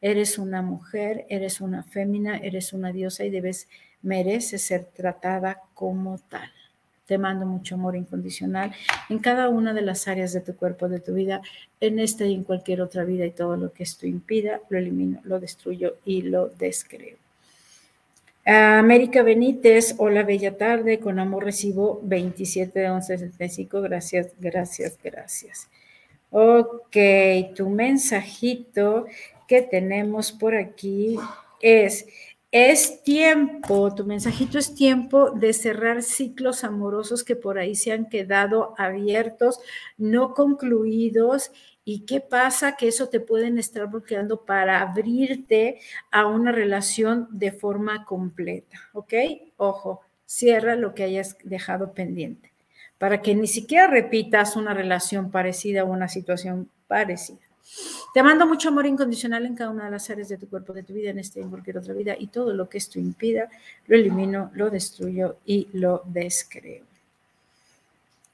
Eres 0.00 0.38
una 0.38 0.62
mujer, 0.62 1.26
eres 1.28 1.60
una 1.60 1.82
fémina, 1.82 2.38
eres 2.38 2.72
una 2.72 2.92
diosa 2.92 3.24
y 3.24 3.30
debes, 3.30 3.68
mereces 4.02 4.62
ser 4.62 4.84
tratada 4.84 5.60
como 5.74 6.18
tal. 6.18 6.50
Te 7.06 7.18
mando 7.18 7.44
mucho 7.44 7.74
amor 7.74 7.96
incondicional 7.96 8.72
en 9.08 9.18
cada 9.18 9.48
una 9.48 9.74
de 9.74 9.82
las 9.82 10.08
áreas 10.08 10.32
de 10.32 10.40
tu 10.40 10.54
cuerpo, 10.56 10.88
de 10.88 11.00
tu 11.00 11.14
vida, 11.14 11.42
en 11.80 11.98
esta 11.98 12.24
y 12.24 12.34
en 12.34 12.44
cualquier 12.44 12.80
otra 12.80 13.04
vida 13.04 13.26
y 13.26 13.32
todo 13.32 13.56
lo 13.56 13.72
que 13.72 13.82
esto 13.82 14.06
impida, 14.06 14.60
lo 14.68 14.78
elimino, 14.78 15.20
lo 15.24 15.40
destruyo 15.40 15.96
y 16.04 16.22
lo 16.22 16.48
descreo. 16.48 17.16
América 18.46 19.22
Benítez, 19.22 19.94
hola, 19.98 20.22
bella 20.22 20.56
tarde, 20.56 20.98
con 20.98 21.18
amor 21.18 21.44
recibo 21.44 22.00
27 22.02 22.80
de 22.80 22.88
1165, 22.88 23.82
gracias, 23.82 24.28
gracias, 24.40 24.98
gracias. 25.02 25.68
Ok, 26.30 26.96
tu 27.54 27.68
mensajito 27.68 29.06
que 29.50 29.62
tenemos 29.62 30.30
por 30.30 30.54
aquí 30.54 31.18
es, 31.60 32.06
es 32.52 33.02
tiempo, 33.02 33.92
tu 33.92 34.04
mensajito 34.04 34.60
es 34.60 34.76
tiempo 34.76 35.32
de 35.32 35.52
cerrar 35.52 36.04
ciclos 36.04 36.62
amorosos 36.62 37.24
que 37.24 37.34
por 37.34 37.58
ahí 37.58 37.74
se 37.74 37.90
han 37.90 38.08
quedado 38.08 38.76
abiertos, 38.78 39.58
no 39.98 40.34
concluidos 40.34 41.50
¿Y 41.82 42.04
qué 42.04 42.20
pasa? 42.20 42.76
Que 42.76 42.86
eso 42.86 43.08
te 43.08 43.18
pueden 43.18 43.58
estar 43.58 43.86
bloqueando 43.88 44.44
para 44.44 44.80
abrirte 44.80 45.80
a 46.12 46.26
una 46.26 46.52
relación 46.52 47.26
de 47.32 47.50
forma 47.50 48.04
completa, 48.04 48.78
¿ok? 48.92 49.14
Ojo, 49.56 50.02
cierra 50.24 50.76
lo 50.76 50.94
que 50.94 51.02
hayas 51.02 51.36
dejado 51.42 51.92
pendiente 51.92 52.52
para 52.98 53.22
que 53.22 53.34
ni 53.34 53.48
siquiera 53.48 53.88
repitas 53.88 54.54
una 54.54 54.74
relación 54.74 55.32
parecida 55.32 55.82
o 55.82 55.90
una 55.90 56.06
situación 56.06 56.70
parecida. 56.86 57.49
Te 58.12 58.22
mando 58.22 58.46
mucho 58.46 58.68
amor 58.68 58.86
incondicional 58.86 59.46
en 59.46 59.54
cada 59.54 59.70
una 59.70 59.84
de 59.84 59.90
las 59.92 60.10
áreas 60.10 60.28
de 60.28 60.36
tu 60.36 60.48
cuerpo, 60.48 60.72
de 60.72 60.82
tu 60.82 60.94
vida, 60.94 61.10
en 61.10 61.18
este 61.18 61.40
y 61.40 61.42
en 61.42 61.50
cualquier 61.50 61.78
otra 61.78 61.94
vida, 61.94 62.16
y 62.18 62.26
todo 62.26 62.52
lo 62.52 62.68
que 62.68 62.78
esto 62.78 62.98
impida, 62.98 63.48
lo 63.86 63.96
elimino, 63.96 64.50
lo 64.54 64.70
destruyo 64.70 65.36
y 65.44 65.68
lo 65.72 66.02
descreo. 66.06 66.84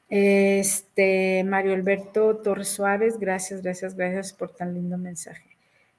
Este, 0.09 1.43
Mario 1.45 1.75
Alberto 1.75 2.37
Torres 2.37 2.69
Suárez, 2.69 3.19
gracias, 3.19 3.63
gracias, 3.63 3.97
gracias 3.97 4.33
por 4.33 4.51
tan 4.51 4.73
lindo 4.73 4.97
mensaje. 4.97 5.57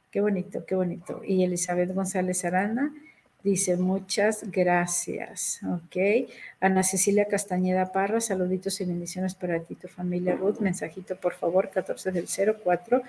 Qué 0.10 0.22
bonito, 0.22 0.66
qué 0.66 0.76
bonito. 0.76 1.22
Y 1.26 1.44
Elizabeth 1.44 1.94
González 1.94 2.46
Arana 2.46 2.94
dice 3.44 3.78
muchas 3.78 4.50
gracias. 4.52 5.60
Ok. 5.64 6.30
Ana 6.60 6.84
Cecilia 6.84 7.26
Castañeda 7.26 7.92
Parra, 7.92 8.22
saluditos 8.22 8.80
y 8.82 8.86
bendiciones 8.86 9.36
para 9.36 9.60
ti, 9.62 9.76
tu 9.76 9.88
familia 9.88 10.36
Ruth. 10.36 10.60
Mensajito, 10.60 11.16
por 11.16 11.34
favor, 11.34 11.70
14 11.70 12.12
del 12.12 12.28
04 12.64 13.02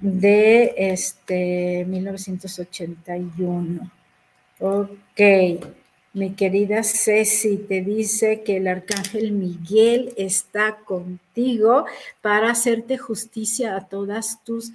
de 0.00 0.74
este 0.76 1.84
1981. 1.86 3.90
Ok. 4.60 5.20
Mi 6.12 6.34
querida 6.34 6.84
Ceci 6.84 7.56
te 7.56 7.82
dice 7.82 8.42
que 8.42 8.58
el 8.58 8.68
arcángel 8.68 9.32
Miguel 9.32 10.14
está 10.16 10.76
contigo 10.84 11.86
para 12.20 12.52
hacerte 12.52 12.98
justicia 12.98 13.76
a 13.76 13.88
todas 13.88 14.44
tus 14.44 14.72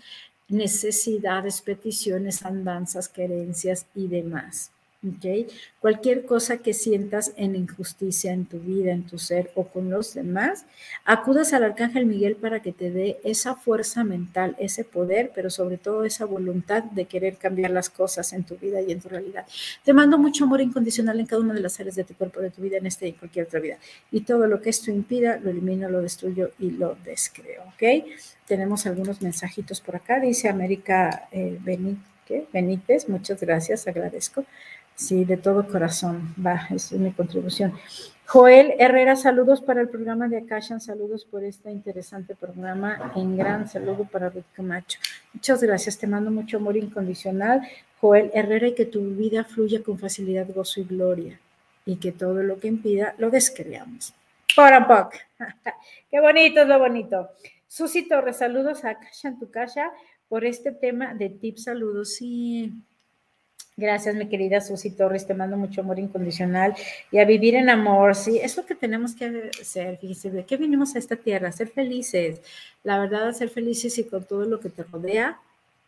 necesidades, 0.49 1.61
peticiones, 1.61 2.43
andanzas, 2.43 3.07
querencias 3.07 3.85
y 3.95 4.07
demás. 4.07 4.71
¿Okay? 5.07 5.47
Cualquier 5.79 6.25
cosa 6.25 6.57
que 6.57 6.73
sientas 6.73 7.33
en 7.37 7.55
injusticia 7.55 8.33
en 8.33 8.45
tu 8.45 8.59
vida, 8.59 8.91
en 8.91 9.03
tu 9.03 9.17
ser 9.17 9.51
o 9.55 9.65
con 9.65 9.89
los 9.89 10.13
demás, 10.13 10.65
acudas 11.05 11.53
al 11.53 11.63
Arcángel 11.63 12.05
Miguel 12.05 12.35
para 12.35 12.61
que 12.61 12.71
te 12.71 12.91
dé 12.91 13.19
esa 13.23 13.55
fuerza 13.55 14.03
mental, 14.03 14.55
ese 14.59 14.83
poder, 14.83 15.31
pero 15.33 15.49
sobre 15.49 15.77
todo 15.77 16.03
esa 16.03 16.25
voluntad 16.25 16.83
de 16.83 17.05
querer 17.05 17.37
cambiar 17.37 17.71
las 17.71 17.89
cosas 17.89 18.33
en 18.33 18.43
tu 18.43 18.57
vida 18.57 18.81
y 18.81 18.91
en 18.91 18.99
tu 18.99 19.09
realidad. 19.09 19.45
Te 19.83 19.93
mando 19.93 20.17
mucho 20.17 20.43
amor 20.43 20.61
incondicional 20.61 21.19
en 21.19 21.25
cada 21.25 21.41
una 21.41 21.53
de 21.53 21.61
las 21.61 21.79
áreas 21.79 21.95
de 21.95 22.03
tu 22.03 22.13
cuerpo, 22.15 22.41
de 22.41 22.49
tu 22.49 22.61
vida, 22.61 22.77
en 22.77 22.85
esta 22.85 23.05
y 23.05 23.09
en 23.09 23.15
cualquier 23.15 23.45
otra 23.45 23.59
vida. 23.59 23.77
Y 24.11 24.21
todo 24.21 24.47
lo 24.47 24.61
que 24.61 24.69
esto 24.69 24.91
impida, 24.91 25.37
lo 25.37 25.49
elimino, 25.49 25.89
lo 25.89 26.01
destruyo 26.01 26.51
y 26.59 26.71
lo 26.71 26.95
descreo. 27.03 27.63
¿Ok? 27.67 28.05
Tenemos 28.47 28.85
algunos 28.85 29.21
mensajitos 29.21 29.79
por 29.79 29.95
acá. 29.95 30.19
Dice 30.19 30.49
América 30.49 31.27
eh, 31.31 31.57
Benítez, 32.51 33.07
muchas 33.09 33.39
gracias, 33.39 33.87
agradezco. 33.87 34.45
Sí, 34.99 35.23
de 35.23 35.37
todo 35.37 35.65
corazón. 35.65 36.35
Va, 36.45 36.67
es 36.71 36.91
mi 36.91 37.13
contribución. 37.13 37.71
Joel 38.25 38.73
Herrera, 38.79 39.15
saludos 39.15 39.61
para 39.61 39.79
el 39.79 39.87
programa 39.87 40.27
de 40.27 40.39
Akashan, 40.39 40.81
saludos 40.81 41.23
por 41.23 41.41
este 41.45 41.71
interesante 41.71 42.35
programa. 42.35 43.13
En 43.15 43.37
gran 43.37 43.69
saludo 43.69 44.03
para 44.03 44.27
Ruth 44.29 44.43
Camacho. 44.51 44.99
Muchas 45.33 45.63
gracias, 45.63 45.97
te 45.97 46.05
mando 46.05 46.31
mucho 46.31 46.57
amor 46.57 46.75
incondicional. 46.75 47.65
Joel 48.01 48.29
Herrera, 48.33 48.67
y 48.67 48.75
que 48.75 48.85
tu 48.85 48.99
vida 49.15 49.45
fluya 49.45 49.81
con 49.81 49.97
facilidad, 49.97 50.47
gozo 50.53 50.81
y 50.81 50.83
gloria. 50.83 51.39
Y 51.85 51.95
que 51.95 52.11
todo 52.11 52.43
lo 52.43 52.59
que 52.59 52.67
impida 52.67 53.15
lo 53.19 53.29
descreamos. 53.29 54.13
Por 54.53 54.73
un 54.73 54.85
poco. 54.85 55.11
Qué 56.11 56.19
bonito 56.19 56.63
es 56.63 56.67
lo 56.67 56.77
bonito. 56.77 57.29
Susi 57.69 58.05
Torres, 58.05 58.35
saludos 58.35 58.83
a 58.83 58.89
Akashan, 58.89 59.39
tu 59.39 59.49
casa, 59.49 59.93
por 60.27 60.43
este 60.43 60.73
tema 60.73 61.13
de 61.13 61.29
tips, 61.29 61.63
saludos. 61.63 62.15
Sí, 62.15 62.73
Gracias, 63.79 64.13
mi 64.13 64.27
querida 64.27 64.59
Susi 64.59 64.91
Torres, 64.91 65.25
te 65.25 65.33
mando 65.33 65.55
mucho 65.55 65.79
amor 65.79 65.99
incondicional 65.99 66.75
y 67.11 67.19
a 67.19 67.23
vivir 67.23 67.55
en 67.55 67.69
amor, 67.69 68.13
sí, 68.13 68.37
es 68.37 68.57
lo 68.57 68.65
que 68.65 68.75
tenemos 68.75 69.15
que 69.15 69.51
hacer, 69.61 69.97
fíjese, 69.97 70.31
¿de 70.31 70.43
qué 70.43 70.57
vinimos 70.57 70.95
a 70.95 70.99
esta 70.99 71.15
tierra? 71.15 71.47
A 71.47 71.53
ser 71.53 71.69
felices, 71.69 72.41
la 72.83 72.99
verdad, 72.99 73.29
a 73.29 73.33
ser 73.33 73.49
felices 73.49 73.97
y 73.97 74.03
con 74.03 74.25
todo 74.25 74.43
lo 74.43 74.59
que 74.59 74.69
te 74.69 74.83
rodea, 74.83 75.39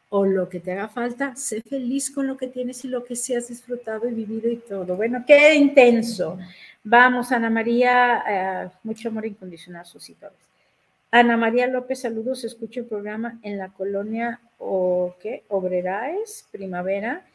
o 0.08 0.26
lo 0.26 0.48
que 0.48 0.62
te 0.62 0.72
haga 0.72 0.88
falta, 0.88 1.36
sé 1.36 1.62
feliz 1.62 2.12
con 2.12 2.28
lo 2.28 2.38
que 2.38 2.48
tienes 2.48 2.84
y 2.86 2.88
lo 2.88 3.04
que 3.04 3.18
se 3.18 3.36
has 3.36 3.50
disfrutado 3.50 4.08
y 4.08 4.14
vivido 4.14 4.50
y 4.50 4.58
todo. 4.58 4.96
Bueno, 4.96 5.24
qué 5.28 5.56
intenso. 5.56 6.38
Vamos, 6.84 7.32
Ana 7.34 7.50
María, 7.50 8.24
eh, 8.28 8.70
mucho 8.84 9.10
amor 9.10 9.26
incondicional, 9.26 9.86
suscitores. 9.86 10.38
Ana 11.12 11.36
María 11.36 11.68
López, 11.68 12.00
saludos, 12.00 12.46
escucho 12.46 12.80
el 12.80 12.86
programa 12.86 13.38
en 13.44 13.58
la 13.58 13.68
colonia 13.68 14.40
qué, 15.20 15.44
Obreraes, 15.50 16.48
Primavera. 16.52 17.26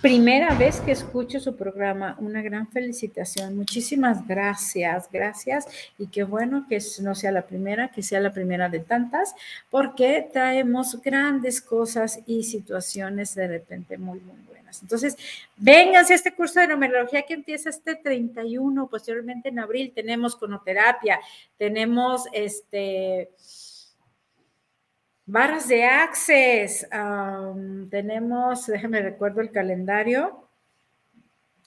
Primera 0.00 0.54
vez 0.54 0.80
que 0.80 0.90
escucho 0.90 1.38
su 1.38 1.54
programa, 1.54 2.16
una 2.18 2.42
gran 2.42 2.66
felicitación. 2.68 3.56
Muchísimas 3.56 4.26
gracias, 4.26 5.08
gracias. 5.12 5.66
Y 5.96 6.08
qué 6.08 6.24
bueno 6.24 6.66
que 6.68 6.80
no 7.02 7.14
sea 7.14 7.30
la 7.30 7.42
primera, 7.42 7.88
que 7.88 8.02
sea 8.02 8.18
la 8.18 8.32
primera 8.32 8.68
de 8.68 8.80
tantas, 8.80 9.34
porque 9.70 10.28
traemos 10.32 11.00
grandes 11.02 11.60
cosas 11.60 12.20
y 12.26 12.42
situaciones 12.42 13.36
de 13.36 13.46
repente 13.46 13.96
muy, 13.96 14.18
muy 14.18 14.40
buenas. 14.48 14.82
Entonces, 14.82 15.16
vénganse 15.56 16.14
a 16.14 16.16
este 16.16 16.34
curso 16.34 16.58
de 16.58 16.68
numerología 16.68 17.22
que 17.22 17.34
empieza 17.34 17.70
este 17.70 17.94
31, 17.94 18.88
posteriormente 18.88 19.50
en 19.50 19.60
abril 19.60 19.92
tenemos 19.94 20.34
conoterapia, 20.34 21.20
tenemos 21.56 22.24
este 22.32 23.30
Barras 25.26 25.68
de 25.68 25.84
Access. 25.84 26.88
tenemos, 27.90 28.66
déjenme 28.66 29.02
recuerdo 29.02 29.40
el 29.40 29.50
calendario. 29.50 30.48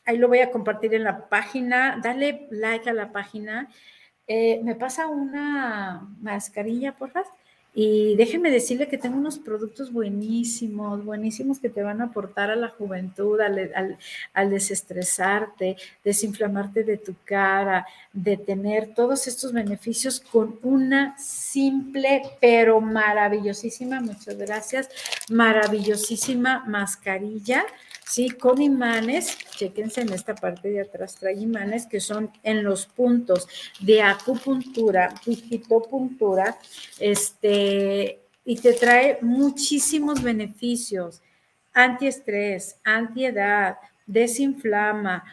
Ahí 0.05 0.17
lo 0.17 0.27
voy 0.27 0.39
a 0.39 0.51
compartir 0.51 0.93
en 0.93 1.03
la 1.03 1.29
página. 1.29 1.99
Dale 2.01 2.47
like 2.51 2.89
a 2.89 2.93
la 2.93 3.11
página. 3.11 3.69
Eh, 4.27 4.61
me 4.63 4.75
pasa 4.75 5.07
una 5.07 6.07
mascarilla, 6.19 6.95
por. 6.95 7.11
Y 7.77 8.15
déjeme 8.15 8.49
decirle 8.51 8.87
que 8.87 8.97
tengo 8.97 9.17
unos 9.17 9.37
productos 9.37 9.91
buenísimos, 9.91 11.03
buenísimos 11.03 11.59
que 11.59 11.69
te 11.69 11.83
van 11.83 11.99
a 11.99 12.05
aportar 12.05 12.49
a 12.49 12.55
la 12.55 12.69
juventud, 12.69 13.37
al, 13.41 14.49
desestresarte, 14.49 15.75
desinflamarte 16.01 16.85
de 16.85 16.95
tu 16.95 17.15
cara, 17.25 17.85
de 18.13 18.37
tener 18.37 18.93
todos 18.95 19.27
estos 19.27 19.51
beneficios 19.51 20.21
con 20.21 20.57
una 20.63 21.17
simple 21.17 22.21
pero 22.39 22.79
maravillosísima, 22.79 23.99
muchas 23.99 24.37
gracias, 24.37 24.89
maravillosísima 25.29 26.63
mascarilla 26.65 27.65
¿sí? 28.05 28.29
Con 28.29 28.61
imanes, 28.61 29.37
chequense 29.57 30.01
en 30.01 30.13
esta 30.13 30.35
parte 30.35 30.69
de 30.69 30.81
atrás, 30.81 31.15
trae 31.15 31.35
imanes 31.35 31.85
que 31.85 31.99
son 31.99 32.31
en 32.43 32.63
los 32.63 32.85
puntos 32.85 33.47
de 33.79 34.01
acupuntura, 34.01 35.13
digitopuntura, 35.25 36.57
este, 36.99 37.64
y 38.45 38.55
te 38.57 38.73
trae 38.73 39.17
muchísimos 39.21 40.21
beneficios, 40.21 41.21
antiestrés, 41.73 42.77
antiedad, 42.83 43.77
desinflama, 44.05 45.23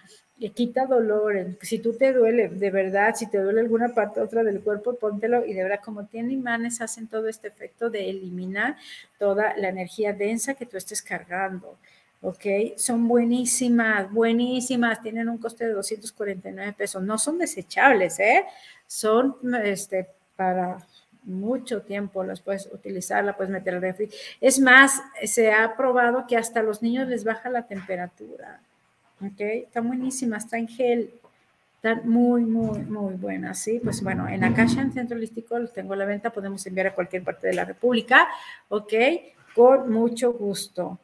quita 0.51 0.87
dolores. 0.87 1.57
Si 1.63 1.79
tú 1.79 1.93
te 1.93 2.13
duele, 2.13 2.49
de 2.49 2.71
verdad, 2.71 3.15
si 3.15 3.31
te 3.31 3.39
duele 3.39 3.61
alguna 3.61 3.95
parte 3.95 4.21
otra 4.21 4.43
del 4.43 4.61
cuerpo, 4.61 4.97
póntelo 4.97 5.47
y 5.47 5.53
de 5.53 5.63
verdad, 5.63 5.81
como 5.85 6.07
tiene 6.07 6.33
imanes, 6.33 6.81
hacen 6.81 7.07
todo 7.07 7.29
este 7.29 7.49
efecto 7.49 7.91
de 7.91 8.11
eliminar 8.11 8.77
toda 9.19 9.57
la 9.57 9.69
energía 9.69 10.13
densa 10.13 10.55
que 10.55 10.67
tú 10.67 10.77
estés 10.77 11.03
cargando. 11.03 11.79
¿ok? 12.23 12.77
Son 12.77 13.07
buenísimas, 13.07 14.11
buenísimas, 14.11 15.03
tienen 15.03 15.29
un 15.29 15.39
coste 15.39 15.67
de 15.67 15.73
249 15.73 16.73
pesos, 16.73 17.03
no 17.03 17.19
son 17.19 17.39
desechables, 17.39 18.19
¿eh? 18.21 18.45
Son 18.87 19.37
este, 19.65 20.09
para 20.37 20.79
mucho 21.25 21.83
tiempo, 21.83 22.25
las 22.25 22.41
puedes 22.41 22.67
utilizar, 22.73 23.25
la 23.25 23.37
puedes 23.37 23.53
meter 23.53 23.75
al 23.75 23.83
refri. 23.83 24.09
Es 24.41 24.61
más, 24.61 25.03
se 25.25 25.53
ha 25.53 25.77
probado 25.77 26.27
que 26.27 26.37
hasta 26.37 26.63
los 26.63 26.83
niños 26.83 27.09
les 27.09 27.25
baja 27.25 27.49
la 27.49 27.67
temperatura, 27.67 28.61
¿ok? 29.21 29.41
Están 29.41 29.89
buenísimas, 29.89 30.45
están 30.45 30.69
gel, 30.69 31.13
están 31.77 32.09
muy, 32.09 32.43
muy, 32.45 32.81
muy 32.81 33.15
buenas, 33.15 33.59
¿sí? 33.59 33.81
Pues 33.83 34.03
bueno, 34.03 34.29
en 34.29 34.45
Acacia, 34.45 34.83
en 34.83 34.93
Centro 34.93 35.17
Holístico, 35.17 35.59
los 35.59 35.73
tengo 35.73 35.95
a 35.95 35.97
la 35.97 36.05
venta, 36.05 36.31
podemos 36.31 36.65
enviar 36.67 36.89
a 36.89 36.95
cualquier 36.95 37.23
parte 37.23 37.49
de 37.49 37.55
la 37.55 37.65
República, 37.65 38.29
¿ok? 38.69 38.93
Con 39.55 39.93
mucho 39.93 40.33
gusto. 40.33 40.99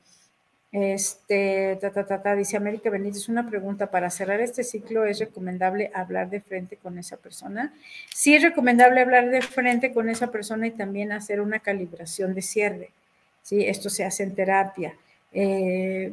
Este, 0.71 1.79
ta, 1.81 1.91
ta, 1.91 2.23
ta, 2.23 2.37
dice 2.37 2.57
América 2.57 2.91
Benítez, 2.91 3.29
una 3.31 3.49
pregunta, 3.49 3.91
para 3.91 4.11
cerrar 4.11 4.41
este 4.41 4.63
ciclo, 4.65 5.07
¿es 5.07 5.19
recomendable 5.19 5.91
hablar 5.95 6.29
de 6.29 6.41
frente 6.41 6.77
con 6.77 6.99
esa 6.99 7.17
persona? 7.17 7.73
Sí 8.13 8.35
es 8.35 8.43
recomendable 8.43 9.01
hablar 9.01 9.31
de 9.31 9.41
frente 9.41 9.93
con 9.93 10.11
esa 10.11 10.31
persona 10.31 10.67
y 10.67 10.73
también 10.73 11.13
hacer 11.13 11.41
una 11.41 11.61
calibración 11.61 12.35
de 12.35 12.43
cierre, 12.43 12.91
¿sí? 13.43 13.65
Esto 13.65 13.89
se 13.89 14.05
hace 14.05 14.25
en 14.25 14.35
terapia. 14.35 14.95
Eh, 15.33 16.13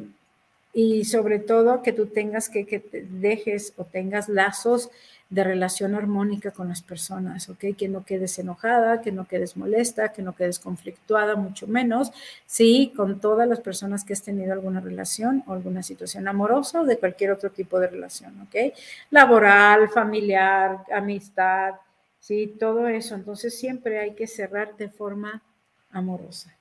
y 0.72 1.04
sobre 1.04 1.38
todo 1.38 1.82
que 1.82 1.92
tú 1.92 2.06
tengas 2.06 2.48
que, 2.48 2.66
que 2.66 2.82
dejes 3.10 3.74
o 3.76 3.84
tengas 3.84 4.28
lazos 4.28 4.90
de 5.28 5.42
relación 5.42 5.94
armónica 5.96 6.52
con 6.52 6.68
las 6.68 6.82
personas, 6.82 7.48
¿ok? 7.48 7.76
Que 7.76 7.88
no 7.88 8.04
quedes 8.04 8.38
enojada, 8.38 9.00
que 9.00 9.10
no 9.10 9.26
quedes 9.26 9.56
molesta, 9.56 10.12
que 10.12 10.22
no 10.22 10.34
quedes 10.34 10.60
conflictuada, 10.60 11.34
mucho 11.34 11.66
menos, 11.66 12.12
sí, 12.46 12.92
con 12.96 13.20
todas 13.20 13.48
las 13.48 13.60
personas 13.60 14.04
que 14.04 14.12
has 14.12 14.22
tenido 14.22 14.52
alguna 14.52 14.80
relación 14.80 15.42
o 15.46 15.52
alguna 15.52 15.82
situación 15.82 16.28
amorosa 16.28 16.82
o 16.82 16.84
de 16.84 16.98
cualquier 16.98 17.32
otro 17.32 17.50
tipo 17.50 17.80
de 17.80 17.88
relación, 17.88 18.40
¿ok? 18.42 18.72
Laboral, 19.10 19.88
familiar, 19.88 20.84
amistad, 20.94 21.74
sí, 22.20 22.54
todo 22.60 22.86
eso. 22.86 23.16
Entonces 23.16 23.58
siempre 23.58 23.98
hay 23.98 24.14
que 24.14 24.28
cerrar 24.28 24.76
de 24.76 24.88
forma 24.88 25.42
amorosa. 25.90 26.54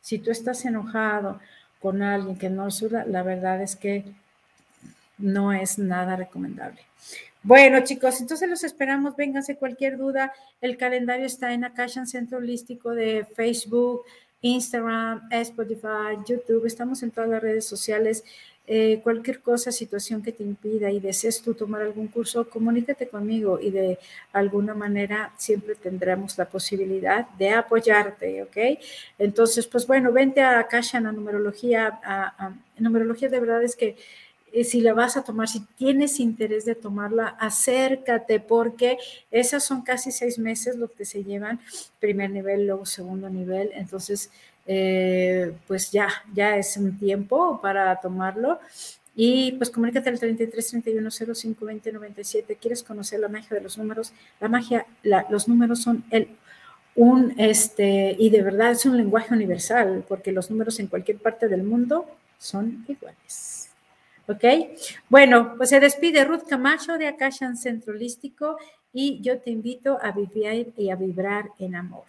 Si 0.00 0.18
tú 0.18 0.32
estás 0.32 0.64
enojado 0.64 1.38
con 1.80 2.02
alguien 2.02 2.36
que 2.36 2.50
no 2.50 2.64
ayuda, 2.64 3.04
la 3.06 3.22
verdad 3.22 3.62
es 3.62 3.76
que 3.76 4.04
no 5.18 5.52
es 5.52 5.78
nada 5.78 6.16
recomendable. 6.16 6.80
Bueno, 7.48 7.80
chicos, 7.82 8.20
entonces 8.20 8.46
los 8.46 8.62
esperamos. 8.62 9.16
Vénganse 9.16 9.56
cualquier 9.56 9.96
duda. 9.96 10.34
El 10.60 10.76
calendario 10.76 11.24
está 11.24 11.54
en 11.54 11.64
Akashan 11.64 12.06
Centro 12.06 12.36
Holístico 12.36 12.90
de 12.90 13.26
Facebook, 13.34 14.02
Instagram, 14.42 15.26
Spotify, 15.30 16.18
YouTube. 16.26 16.66
Estamos 16.66 17.02
en 17.02 17.10
todas 17.10 17.30
las 17.30 17.40
redes 17.40 17.64
sociales. 17.64 18.22
Eh, 18.66 19.00
cualquier 19.02 19.40
cosa, 19.40 19.72
situación 19.72 20.22
que 20.22 20.32
te 20.32 20.42
impida 20.42 20.90
y 20.90 21.00
desees 21.00 21.40
tú 21.40 21.54
tomar 21.54 21.80
algún 21.80 22.08
curso, 22.08 22.50
comunícate 22.50 23.08
conmigo 23.08 23.58
y 23.58 23.70
de 23.70 23.98
alguna 24.34 24.74
manera 24.74 25.32
siempre 25.38 25.74
tendremos 25.74 26.36
la 26.36 26.44
posibilidad 26.44 27.30
de 27.38 27.48
apoyarte, 27.48 28.42
¿ok? 28.42 28.78
Entonces, 29.18 29.66
pues 29.66 29.86
bueno, 29.86 30.12
vente 30.12 30.42
a 30.42 30.58
Akashan, 30.58 31.06
a 31.06 31.12
numerología. 31.12 31.98
Numerología 32.76 33.30
de 33.30 33.40
verdad 33.40 33.62
es 33.62 33.74
que 33.74 33.96
si 34.64 34.80
la 34.80 34.94
vas 34.94 35.16
a 35.16 35.24
tomar, 35.24 35.48
si 35.48 35.60
tienes 35.76 36.20
interés 36.20 36.64
de 36.64 36.74
tomarla, 36.74 37.36
acércate 37.40 38.40
porque 38.40 38.98
esas 39.30 39.64
son 39.64 39.82
casi 39.82 40.12
seis 40.12 40.38
meses 40.38 40.76
lo 40.76 40.92
que 40.92 41.04
se 41.04 41.24
llevan, 41.24 41.60
primer 42.00 42.30
nivel, 42.30 42.66
luego 42.66 42.86
segundo 42.86 43.28
nivel, 43.28 43.70
entonces 43.74 44.30
eh, 44.66 45.54
pues 45.66 45.90
ya, 45.90 46.08
ya 46.34 46.56
es 46.56 46.76
un 46.76 46.98
tiempo 46.98 47.60
para 47.60 47.98
tomarlo. 48.00 48.60
Y 49.16 49.52
pues 49.52 49.70
comunícate 49.70 50.10
al 50.10 50.20
33 50.20 50.68
31 50.68 51.10
05 51.10 51.64
20 51.64 51.92
97. 51.92 52.56
¿Quieres 52.60 52.84
conocer 52.84 53.18
la 53.18 53.28
magia 53.28 53.56
de 53.56 53.60
los 53.60 53.76
números? 53.76 54.12
La 54.40 54.48
magia, 54.48 54.86
los 55.28 55.48
números 55.48 55.82
son 55.82 56.04
el 56.10 56.28
un 56.94 57.34
este 57.38 58.16
y 58.18 58.30
de 58.30 58.42
verdad 58.42 58.72
es 58.72 58.84
un 58.84 58.96
lenguaje 58.96 59.32
universal 59.32 60.04
porque 60.08 60.32
los 60.32 60.50
números 60.50 60.80
en 60.80 60.88
cualquier 60.88 61.18
parte 61.18 61.48
del 61.48 61.62
mundo 61.62 62.06
son 62.38 62.84
iguales. 62.88 63.57
¿Ok? 64.28 64.44
Bueno, 65.08 65.54
pues 65.56 65.70
se 65.70 65.80
despide 65.80 66.22
Ruth 66.24 66.46
Camacho 66.46 66.98
de 66.98 67.06
Akashan 67.06 67.56
Centro 67.56 67.94
Holístico 67.94 68.58
y 68.92 69.20
yo 69.22 69.38
te 69.38 69.50
invito 69.50 69.98
a 70.02 70.12
vivir 70.12 70.72
y 70.76 70.90
a 70.90 70.96
vibrar 70.96 71.46
en 71.58 71.74
amor. 71.74 72.04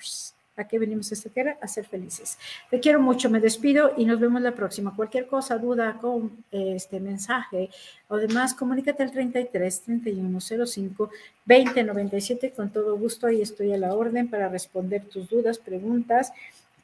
¿A 0.58 0.68
qué 0.68 0.78
venimos 0.78 1.10
esta 1.14 1.30
tierra? 1.30 1.58
A 1.62 1.68
ser 1.70 1.86
felices. 1.86 2.38
Te 2.70 2.82
quiero 2.82 3.00
mucho, 3.00 3.30
me 3.30 3.40
despido 3.40 3.94
y 3.96 4.04
nos 4.04 4.20
vemos 4.20 4.42
la 4.42 4.52
próxima. 4.52 4.94
Cualquier 4.94 5.28
cosa, 5.28 5.58
duda 5.58 5.98
con 6.02 6.44
este 6.52 7.00
mensaje 7.00 7.70
o 8.10 8.18
demás, 8.18 8.54
comunícate 8.54 9.02
al 9.02 9.12
33 9.12 9.82
31 9.84 10.40
05 10.42 11.10
20 11.46 11.84
97. 11.86 12.52
Con 12.52 12.70
todo 12.74 12.98
gusto, 12.98 13.28
ahí 13.28 13.42
estoy 13.42 13.72
a 13.72 13.78
la 13.78 13.94
orden 13.94 14.30
para 14.30 14.50
responder 14.50 15.06
tus 15.06 15.30
dudas, 15.30 15.58
preguntas 15.58 16.34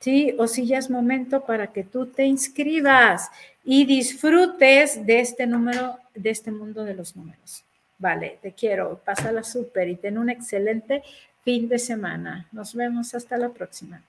¿sí? 0.06 0.36
O 0.38 0.48
si 0.48 0.68
ya 0.68 0.78
es 0.78 0.92
momento 0.92 1.46
para 1.46 1.74
que 1.74 1.84
tú 1.84 2.06
te 2.06 2.26
inscribas 2.26 3.32
y 3.64 3.86
disfrutes 3.86 5.04
de 5.04 5.20
este 5.20 5.48
número, 5.48 5.98
de 6.14 6.30
este 6.30 6.52
mundo 6.52 6.84
de 6.84 6.94
los 6.94 7.16
números. 7.16 7.64
Vale, 7.98 8.38
te 8.40 8.52
quiero, 8.52 9.02
pásala 9.04 9.42
súper 9.44 9.90
y 9.90 9.96
ten 9.96 10.20
un 10.20 10.30
excelente 10.30 11.02
fin 11.44 11.68
de 11.68 11.80
semana. 11.80 12.48
Nos 12.52 12.76
vemos 12.76 13.16
hasta 13.16 13.36
la 13.40 13.50
próxima. 13.50 14.04